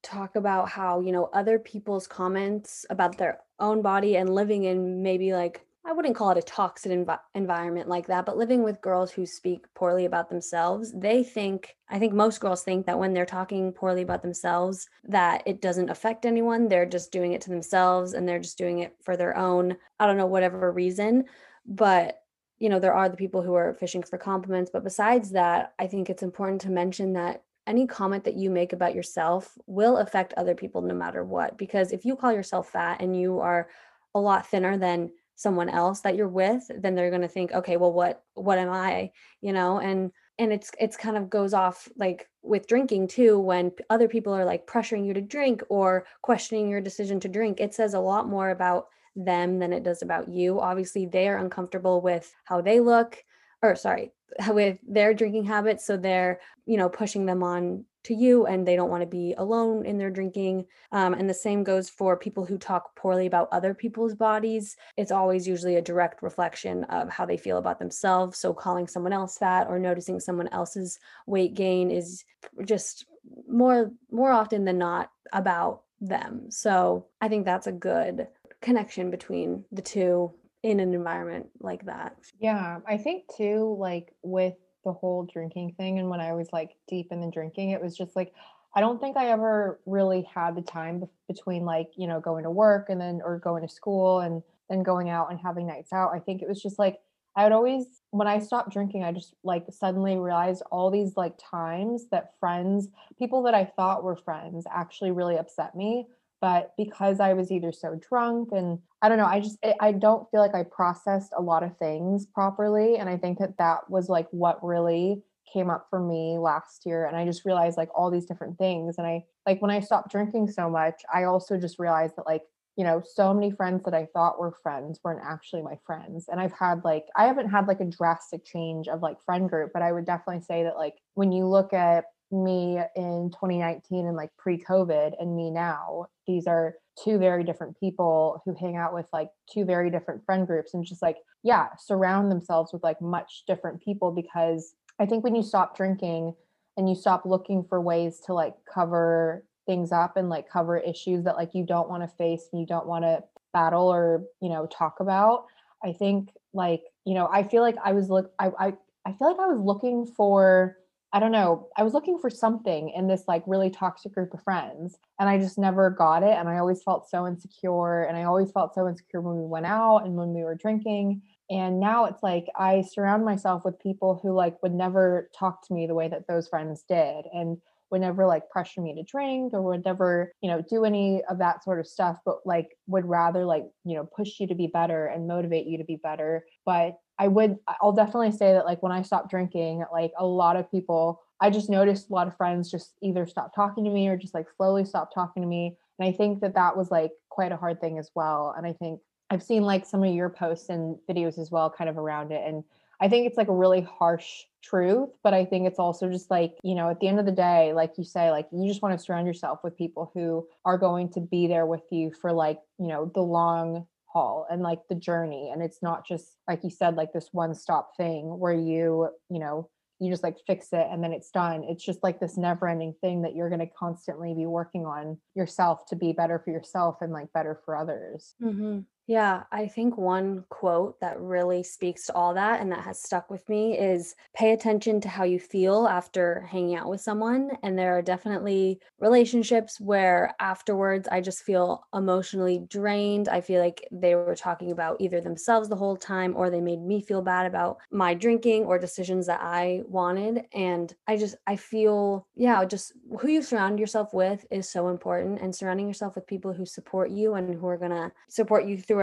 [0.03, 5.03] talk about how, you know, other people's comments about their own body and living in
[5.03, 8.83] maybe like I wouldn't call it a toxic env- environment like that, but living with
[8.83, 13.15] girls who speak poorly about themselves, they think, I think most girls think that when
[13.15, 16.69] they're talking poorly about themselves, that it doesn't affect anyone.
[16.69, 20.07] They're just doing it to themselves and they're just doing it for their own, I
[20.07, 21.25] don't know, whatever reason.
[21.65, 22.23] But,
[22.59, 24.71] you know, there are the people who are fishing for compliments.
[24.71, 28.73] But besides that, I think it's important to mention that any comment that you make
[28.73, 31.59] about yourself will affect other people no matter what.
[31.59, 33.69] Because if you call yourself fat and you are
[34.15, 37.77] a lot thinner than someone else that you're with, then they're going to think, okay,
[37.77, 39.79] well, what, what am I, you know?
[39.79, 44.35] And, and it's, it's kind of goes off like with drinking too, when other people
[44.35, 48.01] are like pressuring you to drink or questioning your decision to drink, it says a
[48.01, 50.61] lot more about them than it does about you.
[50.61, 53.23] Obviously, they are uncomfortable with how they look,
[53.63, 54.13] or sorry,
[54.49, 58.77] with their drinking habits so they're you know pushing them on to you and they
[58.77, 62.47] don't want to be alone in their drinking um, and the same goes for people
[62.47, 64.77] who talk poorly about other people's bodies.
[64.97, 69.13] It's always usually a direct reflection of how they feel about themselves so calling someone
[69.13, 72.25] else fat or noticing someone else's weight gain is
[72.65, 73.05] just
[73.47, 76.51] more more often than not about them.
[76.51, 78.29] So i think that's a good
[78.63, 82.17] connection between the two in an environment like that.
[82.39, 86.77] Yeah, I think too, like with the whole drinking thing, and when I was like
[86.89, 88.33] deep in the drinking, it was just like,
[88.75, 92.51] I don't think I ever really had the time between like, you know, going to
[92.51, 96.13] work and then, or going to school and then going out and having nights out.
[96.15, 97.01] I think it was just like,
[97.37, 101.35] I would always, when I stopped drinking, I just like suddenly realized all these like
[101.39, 106.07] times that friends, people that I thought were friends, actually really upset me
[106.41, 110.29] but because i was either so drunk and i don't know i just i don't
[110.31, 114.09] feel like i processed a lot of things properly and i think that that was
[114.09, 115.23] like what really
[115.53, 118.99] came up for me last year and i just realized like all these different things
[118.99, 122.43] and i like when i stopped drinking so much i also just realized that like
[122.77, 126.41] you know so many friends that i thought were friends weren't actually my friends and
[126.41, 129.83] i've had like i haven't had like a drastic change of like friend group but
[129.83, 134.31] i would definitely say that like when you look at me in 2019 and like
[134.39, 139.31] pre-COVID and me now, these are two very different people who hang out with like
[139.53, 143.83] two very different friend groups and just like, yeah, surround themselves with like much different
[143.83, 146.35] people because I think when you stop drinking
[146.77, 151.25] and you stop looking for ways to like cover things up and like cover issues
[151.25, 154.49] that like you don't want to face and you don't want to battle or, you
[154.49, 155.47] know, talk about,
[155.85, 158.73] I think like, you know, I feel like I was look I I
[159.07, 160.77] I feel like I was looking for
[161.13, 164.43] I don't know, I was looking for something in this like really toxic group of
[164.45, 166.37] friends and I just never got it.
[166.37, 168.05] And I always felt so insecure.
[168.05, 171.23] And I always felt so insecure when we went out and when we were drinking.
[171.51, 175.75] And now it's like I surround myself with people who like would never talk to
[175.75, 177.25] me the way that those friends did.
[177.33, 177.59] And
[177.91, 181.39] would never like pressure me to drink or would never, you know, do any of
[181.39, 184.69] that sort of stuff, but like would rather like, you know, push you to be
[184.69, 186.45] better and motivate you to be better.
[186.65, 190.57] But I would, I'll definitely say that like when I stopped drinking, like a lot
[190.57, 194.09] of people, I just noticed a lot of friends just either stopped talking to me
[194.09, 195.77] or just like slowly stopped talking to me.
[195.99, 198.55] And I think that that was like quite a hard thing as well.
[198.57, 201.91] And I think I've seen like some of your posts and videos as well, kind
[201.91, 202.43] of around it.
[202.47, 202.65] And
[203.03, 206.55] I think it's like a really harsh truth, but I think it's also just like,
[206.63, 208.99] you know, at the end of the day, like you say, like you just want
[208.99, 212.61] to surround yourself with people who are going to be there with you for like,
[212.79, 215.51] you know, the long haul and like the journey.
[215.53, 219.39] And it's not just, like you said, like this one stop thing where you, you
[219.39, 219.69] know,
[220.01, 221.63] you just like fix it and then it's done.
[221.63, 225.19] It's just like this never ending thing that you're going to constantly be working on
[225.35, 228.35] yourself to be better for yourself and like better for others.
[228.43, 228.81] Mm-hmm.
[229.11, 233.29] Yeah, I think one quote that really speaks to all that and that has stuck
[233.29, 237.51] with me is pay attention to how you feel after hanging out with someone.
[237.65, 243.29] And there are definitely relationships where afterwards I just feel emotionally drained.
[243.29, 246.81] I feel like they were talking about either themselves the whole time or they made
[246.81, 250.45] me feel bad about my drinking or decisions that I wanted.
[250.55, 255.41] And I just, I feel, yeah, just who you surround yourself with is so important
[255.41, 258.79] and surrounding yourself with people who support you and who are going to support you
[258.79, 259.00] through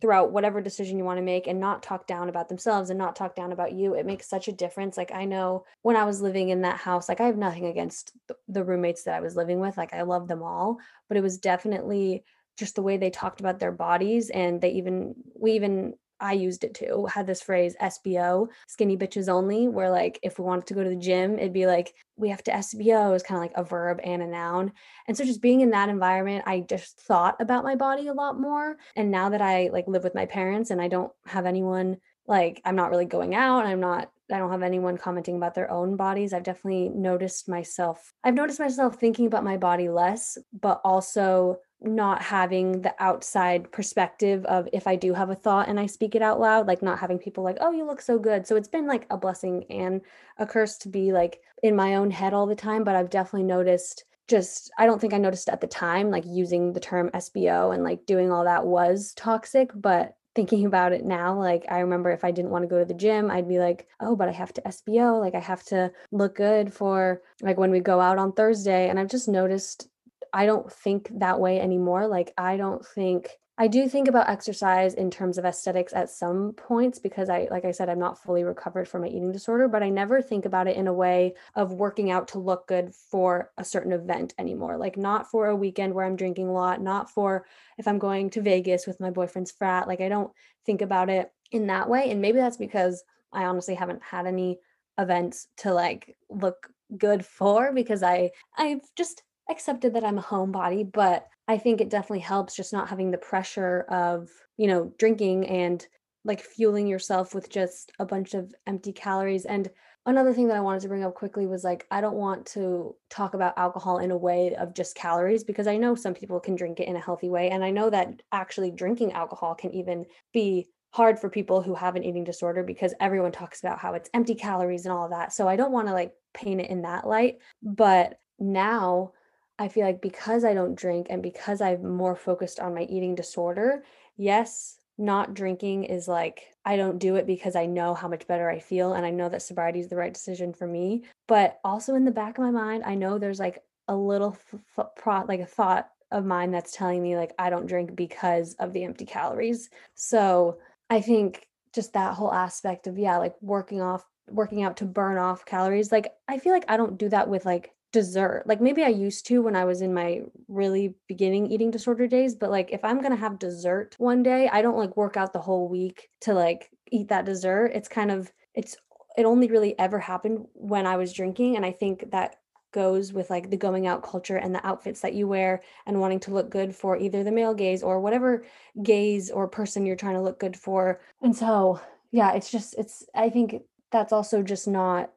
[0.00, 3.14] throughout whatever decision you want to make and not talk down about themselves and not
[3.14, 4.96] talk down about you it makes such a difference.
[4.96, 8.12] Like i know when i was living in that house like i have nothing against
[8.48, 10.78] the roommates that i was living with like i love them all
[11.08, 12.24] but it was definitely
[12.58, 16.64] just the way they talked about their bodies and they even we even I used
[16.64, 17.06] it too.
[17.06, 20.90] Had this phrase SBO, skinny bitches only, where like if we wanted to go to
[20.90, 24.00] the gym, it'd be like we have to SBO is kind of like a verb
[24.04, 24.72] and a noun.
[25.08, 28.38] And so just being in that environment, I just thought about my body a lot
[28.38, 28.76] more.
[28.96, 31.96] And now that I like live with my parents and I don't have anyone
[32.26, 35.70] like I'm not really going out, I'm not I don't have anyone commenting about their
[35.70, 36.32] own bodies.
[36.32, 38.12] I've definitely noticed myself.
[38.22, 44.44] I've noticed myself thinking about my body less, but also not having the outside perspective
[44.44, 46.98] of if I do have a thought and I speak it out loud, like not
[46.98, 48.46] having people like, oh, you look so good.
[48.46, 50.02] So it's been like a blessing and
[50.38, 52.84] a curse to be like in my own head all the time.
[52.84, 56.72] But I've definitely noticed just, I don't think I noticed at the time, like using
[56.72, 59.70] the term SBO and like doing all that was toxic.
[59.74, 62.84] But thinking about it now, like I remember if I didn't want to go to
[62.84, 65.18] the gym, I'd be like, oh, but I have to SBO.
[65.18, 68.90] Like I have to look good for like when we go out on Thursday.
[68.90, 69.88] And I've just noticed
[70.32, 72.06] I don't think that way anymore.
[72.06, 76.54] Like, I don't think I do think about exercise in terms of aesthetics at some
[76.54, 79.82] points because I, like I said, I'm not fully recovered from my eating disorder, but
[79.82, 83.50] I never think about it in a way of working out to look good for
[83.58, 84.78] a certain event anymore.
[84.78, 87.44] Like, not for a weekend where I'm drinking a lot, not for
[87.76, 89.86] if I'm going to Vegas with my boyfriend's frat.
[89.86, 90.32] Like, I don't
[90.64, 92.10] think about it in that way.
[92.10, 94.58] And maybe that's because I honestly haven't had any
[94.96, 100.90] events to like look good for because I I've just accepted that I'm a homebody,
[100.90, 105.48] but I think it definitely helps just not having the pressure of, you know, drinking
[105.48, 105.86] and
[106.24, 109.46] like fueling yourself with just a bunch of empty calories.
[109.46, 109.68] And
[110.06, 112.94] another thing that I wanted to bring up quickly was like, I don't want to
[113.08, 116.56] talk about alcohol in a way of just calories because I know some people can
[116.56, 117.50] drink it in a healthy way.
[117.50, 121.96] And I know that actually drinking alcohol can even be hard for people who have
[121.96, 125.32] an eating disorder because everyone talks about how it's empty calories and all of that.
[125.32, 127.38] So I don't want to like paint it in that light.
[127.62, 129.12] But now
[129.60, 133.14] I feel like because I don't drink and because I'm more focused on my eating
[133.14, 133.84] disorder,
[134.16, 138.48] yes, not drinking is like I don't do it because I know how much better
[138.48, 141.04] I feel and I know that sobriety is the right decision for me.
[141.28, 144.36] But also in the back of my mind, I know there's like a little
[144.78, 148.54] f- f- like a thought of mine that's telling me like I don't drink because
[148.54, 149.68] of the empty calories.
[149.94, 150.58] So
[150.88, 155.18] I think just that whole aspect of yeah, like working off working out to burn
[155.18, 155.92] off calories.
[155.92, 158.44] Like I feel like I don't do that with like dessert.
[158.46, 162.34] Like maybe I used to when I was in my really beginning eating disorder days,
[162.34, 165.40] but like if I'm to have dessert one day, I don't like work out the
[165.40, 167.72] whole week to like eat that dessert.
[167.74, 168.76] It's kind of it's
[169.16, 172.36] it only really ever happened when I was drinking and I think that
[172.72, 176.20] goes with like the going out culture and the outfits that you wear and wanting
[176.20, 178.44] to look good for either the male gaze or whatever
[178.82, 181.00] gaze or person you're trying to look good for.
[181.22, 181.80] And so,
[182.12, 185.10] yeah, it's just it's I think that's also just not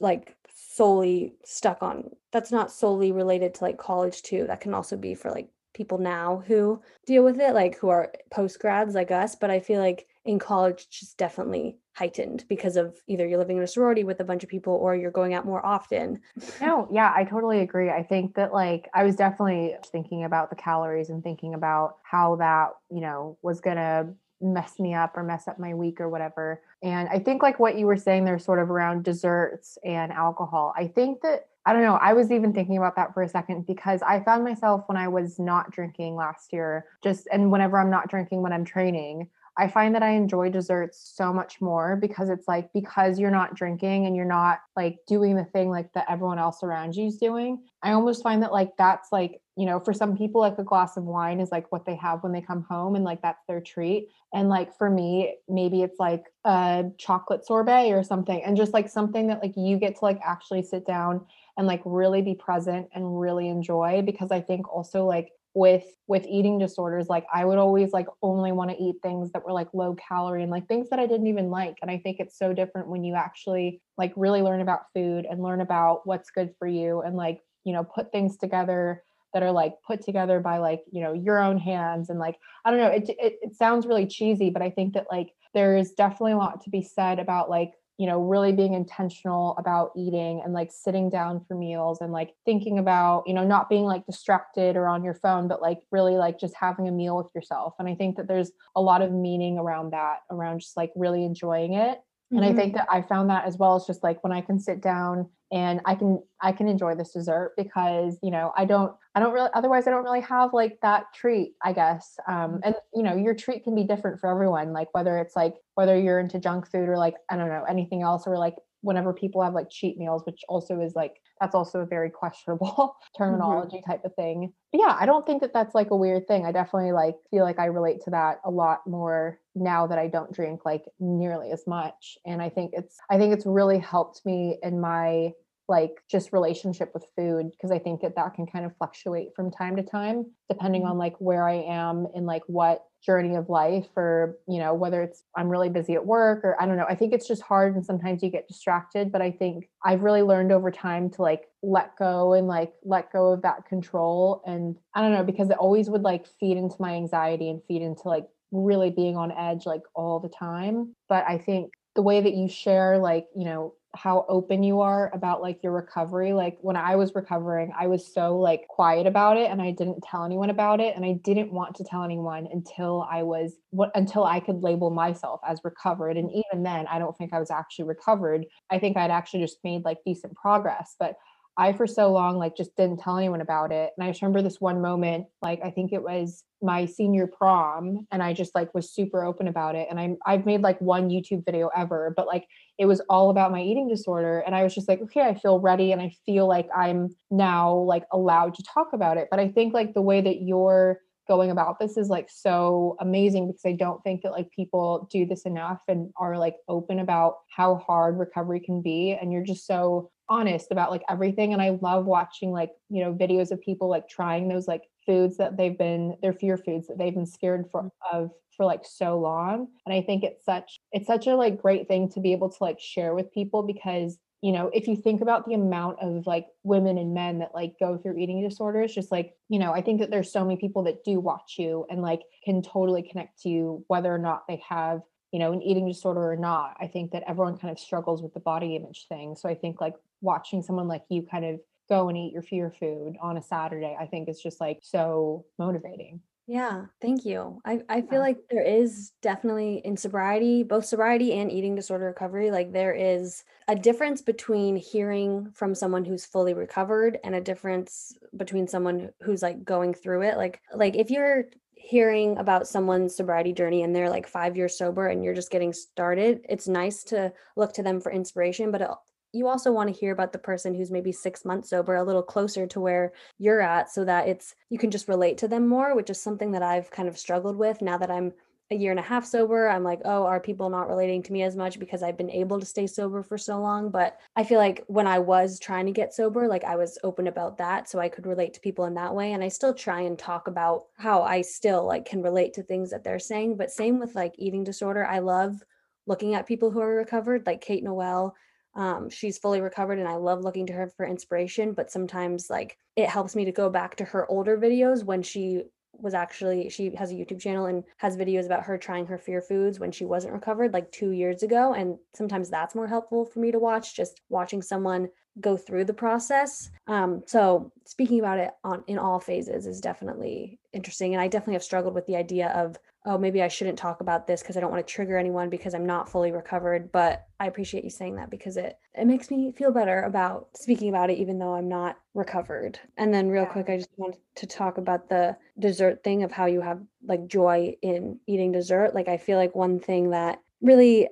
[0.00, 0.36] like
[0.74, 5.14] solely stuck on that's not solely related to like college too that can also be
[5.14, 9.36] for like people now who deal with it like who are post grads like us
[9.36, 13.62] but i feel like in college just definitely heightened because of either you're living in
[13.62, 16.20] a sorority with a bunch of people or you're going out more often.
[16.60, 17.90] No yeah i totally agree.
[17.90, 22.36] I think that like i was definitely thinking about the calories and thinking about how
[22.36, 24.14] that you know was gonna
[24.44, 26.62] mess me up or mess up my week or whatever.
[26.82, 30.74] And I think like what you were saying there sort of around desserts and alcohol.
[30.76, 33.66] I think that I don't know, I was even thinking about that for a second
[33.66, 37.90] because I found myself when I was not drinking last year, just and whenever I'm
[37.90, 42.28] not drinking when I'm training, I find that I enjoy desserts so much more because
[42.28, 46.06] it's like because you're not drinking and you're not like doing the thing like that
[46.08, 47.62] everyone else around you is doing.
[47.82, 50.96] I almost find that like that's like you know, for some people, like a glass
[50.96, 53.60] of wine is like what they have when they come home and like that's their
[53.60, 54.08] treat.
[54.34, 58.88] And like for me, maybe it's like a chocolate sorbet or something, and just like
[58.88, 61.24] something that like you get to like actually sit down
[61.56, 66.26] and like really be present and really enjoy because I think also like with with
[66.26, 69.68] eating disorders like i would always like only want to eat things that were like
[69.72, 72.52] low calorie and like things that i didn't even like and i think it's so
[72.52, 76.66] different when you actually like really learn about food and learn about what's good for
[76.66, 79.04] you and like you know put things together
[79.34, 82.70] that are like put together by like you know your own hands and like i
[82.70, 86.32] don't know it, it, it sounds really cheesy but i think that like there's definitely
[86.32, 90.52] a lot to be said about like you know really being intentional about eating and
[90.52, 94.76] like sitting down for meals and like thinking about you know not being like distracted
[94.76, 97.74] or on your phone but like really like just having a meal with yourself.
[97.78, 101.24] And i think that there's a lot of meaning around that around just like really
[101.24, 102.00] enjoying it
[102.30, 102.50] and mm-hmm.
[102.50, 104.80] i think that i found that as well as just like when i can sit
[104.80, 109.20] down and i can i can enjoy this dessert because you know i don't i
[109.20, 112.56] don't really otherwise i don't really have like that treat i guess um mm-hmm.
[112.64, 115.98] and you know your treat can be different for everyone like whether it's like whether
[115.98, 118.54] you're into junk food or like i don't know anything else or like
[118.84, 122.66] whenever people have like cheat meals, which also is like that's also a very questionable
[122.68, 123.22] mm-hmm.
[123.22, 123.90] terminology mm-hmm.
[123.90, 124.52] type of thing.
[124.72, 126.46] But yeah, I don't think that that's like a weird thing.
[126.46, 130.08] I definitely like feel like I relate to that a lot more now that I
[130.08, 132.18] don't drink like nearly as much.
[132.26, 135.32] And I think it's I think it's really helped me in my
[135.68, 139.50] like just relationship with food because i think that that can kind of fluctuate from
[139.50, 140.90] time to time depending mm-hmm.
[140.90, 145.02] on like where i am in like what journey of life or you know whether
[145.02, 147.74] it's i'm really busy at work or i don't know i think it's just hard
[147.74, 151.44] and sometimes you get distracted but i think i've really learned over time to like
[151.62, 155.58] let go and like let go of that control and i don't know because it
[155.58, 159.66] always would like feed into my anxiety and feed into like really being on edge
[159.66, 163.74] like all the time but i think the way that you share like you know
[163.96, 166.32] how open you are about like your recovery.
[166.32, 170.02] Like when I was recovering, I was so like quiet about it and I didn't
[170.02, 173.90] tell anyone about it and I didn't want to tell anyone until I was what
[173.94, 177.50] until I could label myself as recovered and even then I don't think I was
[177.50, 178.44] actually recovered.
[178.70, 181.14] I think I'd actually just made like decent progress, but
[181.56, 183.92] I for so long like just didn't tell anyone about it.
[183.96, 188.06] And I just remember this one moment, like I think it was my senior prom,
[188.10, 189.86] and I just like was super open about it.
[189.90, 192.46] And I I've made like one YouTube video ever, but like
[192.78, 194.40] it was all about my eating disorder.
[194.40, 197.74] And I was just like, okay, I feel ready and I feel like I'm now
[197.74, 199.28] like allowed to talk about it.
[199.30, 203.46] But I think like the way that you're going about this is like so amazing
[203.46, 207.36] because I don't think that like people do this enough and are like open about
[207.54, 209.12] how hard recovery can be.
[209.12, 213.12] And you're just so honest about like everything and i love watching like you know
[213.12, 216.98] videos of people like trying those like foods that they've been their fear foods that
[216.98, 218.16] they've been scared for mm-hmm.
[218.16, 221.88] of for like so long and i think it's such it's such a like great
[221.88, 225.20] thing to be able to like share with people because you know if you think
[225.20, 229.10] about the amount of like women and men that like go through eating disorders just
[229.10, 232.02] like you know i think that there's so many people that do watch you and
[232.02, 235.00] like can totally connect to you whether or not they have
[235.34, 238.32] you know, an eating disorder or not, I think that everyone kind of struggles with
[238.34, 239.34] the body image thing.
[239.34, 242.70] So I think like watching someone like you kind of go and eat your fear
[242.70, 246.20] food on a Saturday, I think is just like so motivating.
[246.46, 247.62] Yeah, thank you.
[247.64, 252.50] I, I feel like there is definitely in sobriety, both sobriety and eating disorder recovery,
[252.50, 258.14] like there is a difference between hearing from someone who's fully recovered and a difference
[258.36, 260.36] between someone who's like going through it.
[260.36, 265.06] Like like if you're hearing about someone's sobriety journey and they're like five years sober
[265.08, 268.90] and you're just getting started, it's nice to look to them for inspiration, but it,
[269.34, 272.22] you also want to hear about the person who's maybe six months sober, a little
[272.22, 275.94] closer to where you're at, so that it's you can just relate to them more,
[275.94, 278.32] which is something that I've kind of struggled with now that I'm
[278.70, 281.42] a year and a half sober, I'm like, oh, are people not relating to me
[281.42, 283.90] as much because I've been able to stay sober for so long?
[283.90, 287.26] But I feel like when I was trying to get sober, like I was open
[287.26, 287.90] about that.
[287.90, 289.32] So I could relate to people in that way.
[289.32, 292.90] And I still try and talk about how I still like can relate to things
[292.90, 293.56] that they're saying.
[293.58, 295.04] But same with like eating disorder.
[295.04, 295.62] I love
[296.06, 298.34] looking at people who are recovered, like Kate Noel.
[298.74, 302.76] Um, she's fully recovered and I love looking to her for inspiration, but sometimes like
[302.96, 305.64] it helps me to go back to her older videos when she
[305.98, 309.40] was actually she has a YouTube channel and has videos about her trying her fear
[309.40, 313.38] foods when she wasn't recovered like 2 years ago and sometimes that's more helpful for
[313.38, 315.08] me to watch just watching someone
[315.40, 316.70] go through the process.
[316.86, 321.54] Um, so speaking about it on in all phases is definitely interesting and I definitely
[321.54, 322.76] have struggled with the idea of
[323.06, 325.74] oh, maybe I shouldn't talk about this because I don't want to trigger anyone because
[325.74, 326.90] I'm not fully recovered.
[326.90, 330.88] But I appreciate you saying that because it it makes me feel better about speaking
[330.88, 332.78] about it, even though I'm not recovered.
[332.96, 333.48] And then, real yeah.
[333.48, 337.26] quick, I just want to talk about the dessert thing of how you have like
[337.26, 338.94] joy in eating dessert.
[338.94, 341.08] Like, I feel like one thing that really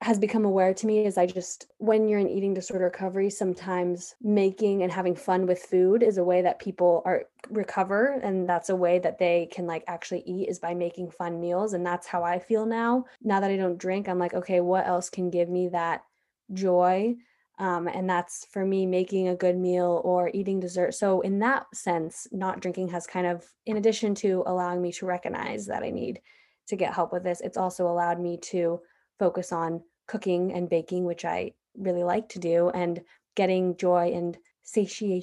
[0.00, 4.14] has become aware to me is I just, when you're in eating disorder recovery, sometimes
[4.22, 8.20] making and having fun with food is a way that people are recover.
[8.22, 11.72] And that's a way that they can like actually eat is by making fun meals.
[11.72, 13.06] And that's how I feel now.
[13.24, 16.04] Now that I don't drink, I'm like, okay, what else can give me that
[16.52, 17.16] joy?
[17.58, 20.94] Um, and that's for me making a good meal or eating dessert.
[20.94, 25.06] So, in that sense, not drinking has kind of, in addition to allowing me to
[25.06, 26.20] recognize that I need
[26.68, 28.80] to get help with this, it's also allowed me to
[29.18, 33.00] focus on cooking and baking, which I really like to do, and
[33.36, 35.22] getting joy and satiation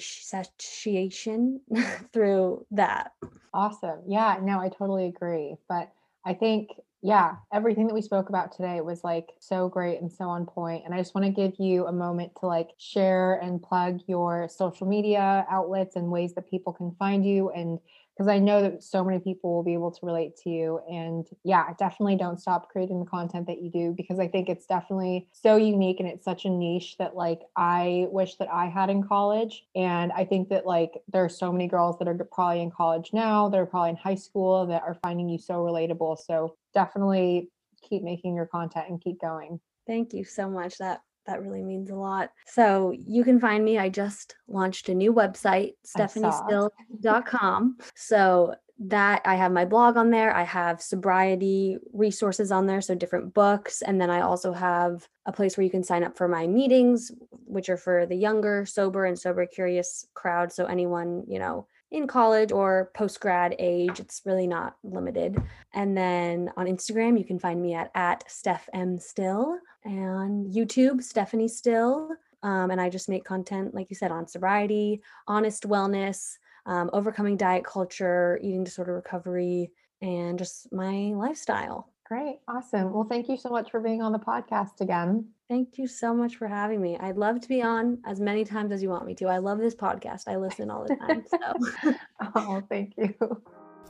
[2.13, 3.11] through that.
[3.53, 3.99] Awesome.
[4.07, 5.55] Yeah, no, I totally agree.
[5.69, 5.91] But
[6.25, 6.69] I think,
[7.01, 10.83] yeah, everything that we spoke about today was like so great and so on point.
[10.85, 14.49] And I just want to give you a moment to like share and plug your
[14.49, 17.79] social media outlets and ways that people can find you and
[18.15, 20.79] because I know that so many people will be able to relate to you.
[20.89, 24.65] And yeah, definitely don't stop creating the content that you do because I think it's
[24.65, 28.89] definitely so unique and it's such a niche that like I wish that I had
[28.89, 29.65] in college.
[29.75, 33.11] And I think that like there are so many girls that are probably in college
[33.11, 36.17] now, that are probably in high school that are finding you so relatable.
[36.25, 37.49] So definitely
[37.81, 39.59] keep making your content and keep going.
[39.87, 40.77] Thank you so much.
[40.77, 42.31] That that really means a lot.
[42.45, 43.77] So you can find me.
[43.77, 47.77] I just launched a new website, stephaniestill.com.
[47.95, 50.35] So that I have my blog on there.
[50.35, 53.81] I have sobriety resources on there, so different books.
[53.81, 57.09] And then I also have a place where you can sign up for my meetings,
[57.31, 60.51] which are for the younger, sober, and sober curious crowd.
[60.51, 63.99] So anyone, you know, in college or post grad age.
[63.99, 65.41] It's really not limited.
[65.73, 71.01] And then on Instagram, you can find me at at Steph M Still and YouTube,
[71.01, 72.11] Stephanie Still.
[72.43, 77.37] Um, and I just make content, like you said, on sobriety, honest wellness, um, overcoming
[77.37, 79.71] diet culture, eating disorder recovery,
[80.01, 81.89] and just my lifestyle.
[82.05, 82.37] Great.
[82.47, 82.93] Awesome.
[82.93, 85.27] Well, thank you so much for being on the podcast again.
[85.49, 86.97] Thank you so much for having me.
[86.99, 89.25] I'd love to be on as many times as you want me to.
[89.25, 90.27] I love this podcast.
[90.27, 91.23] I listen all the time.
[91.27, 91.93] So.
[92.35, 93.15] oh, thank you.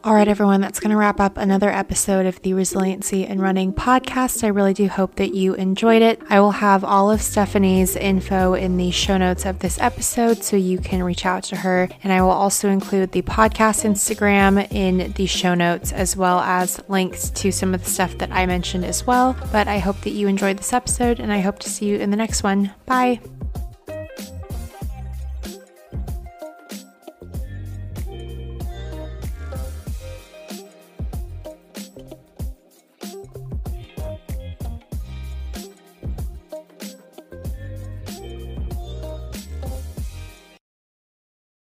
[0.05, 3.73] All right, everyone, that's going to wrap up another episode of the Resiliency and Running
[3.73, 4.43] podcast.
[4.43, 6.21] I really do hope that you enjoyed it.
[6.29, 10.57] I will have all of Stephanie's info in the show notes of this episode so
[10.57, 11.89] you can reach out to her.
[12.03, 16.79] And I will also include the podcast Instagram in the show notes as well as
[16.87, 19.35] links to some of the stuff that I mentioned as well.
[19.51, 22.11] But I hope that you enjoyed this episode and I hope to see you in
[22.11, 22.71] the next one.
[22.85, 23.21] Bye.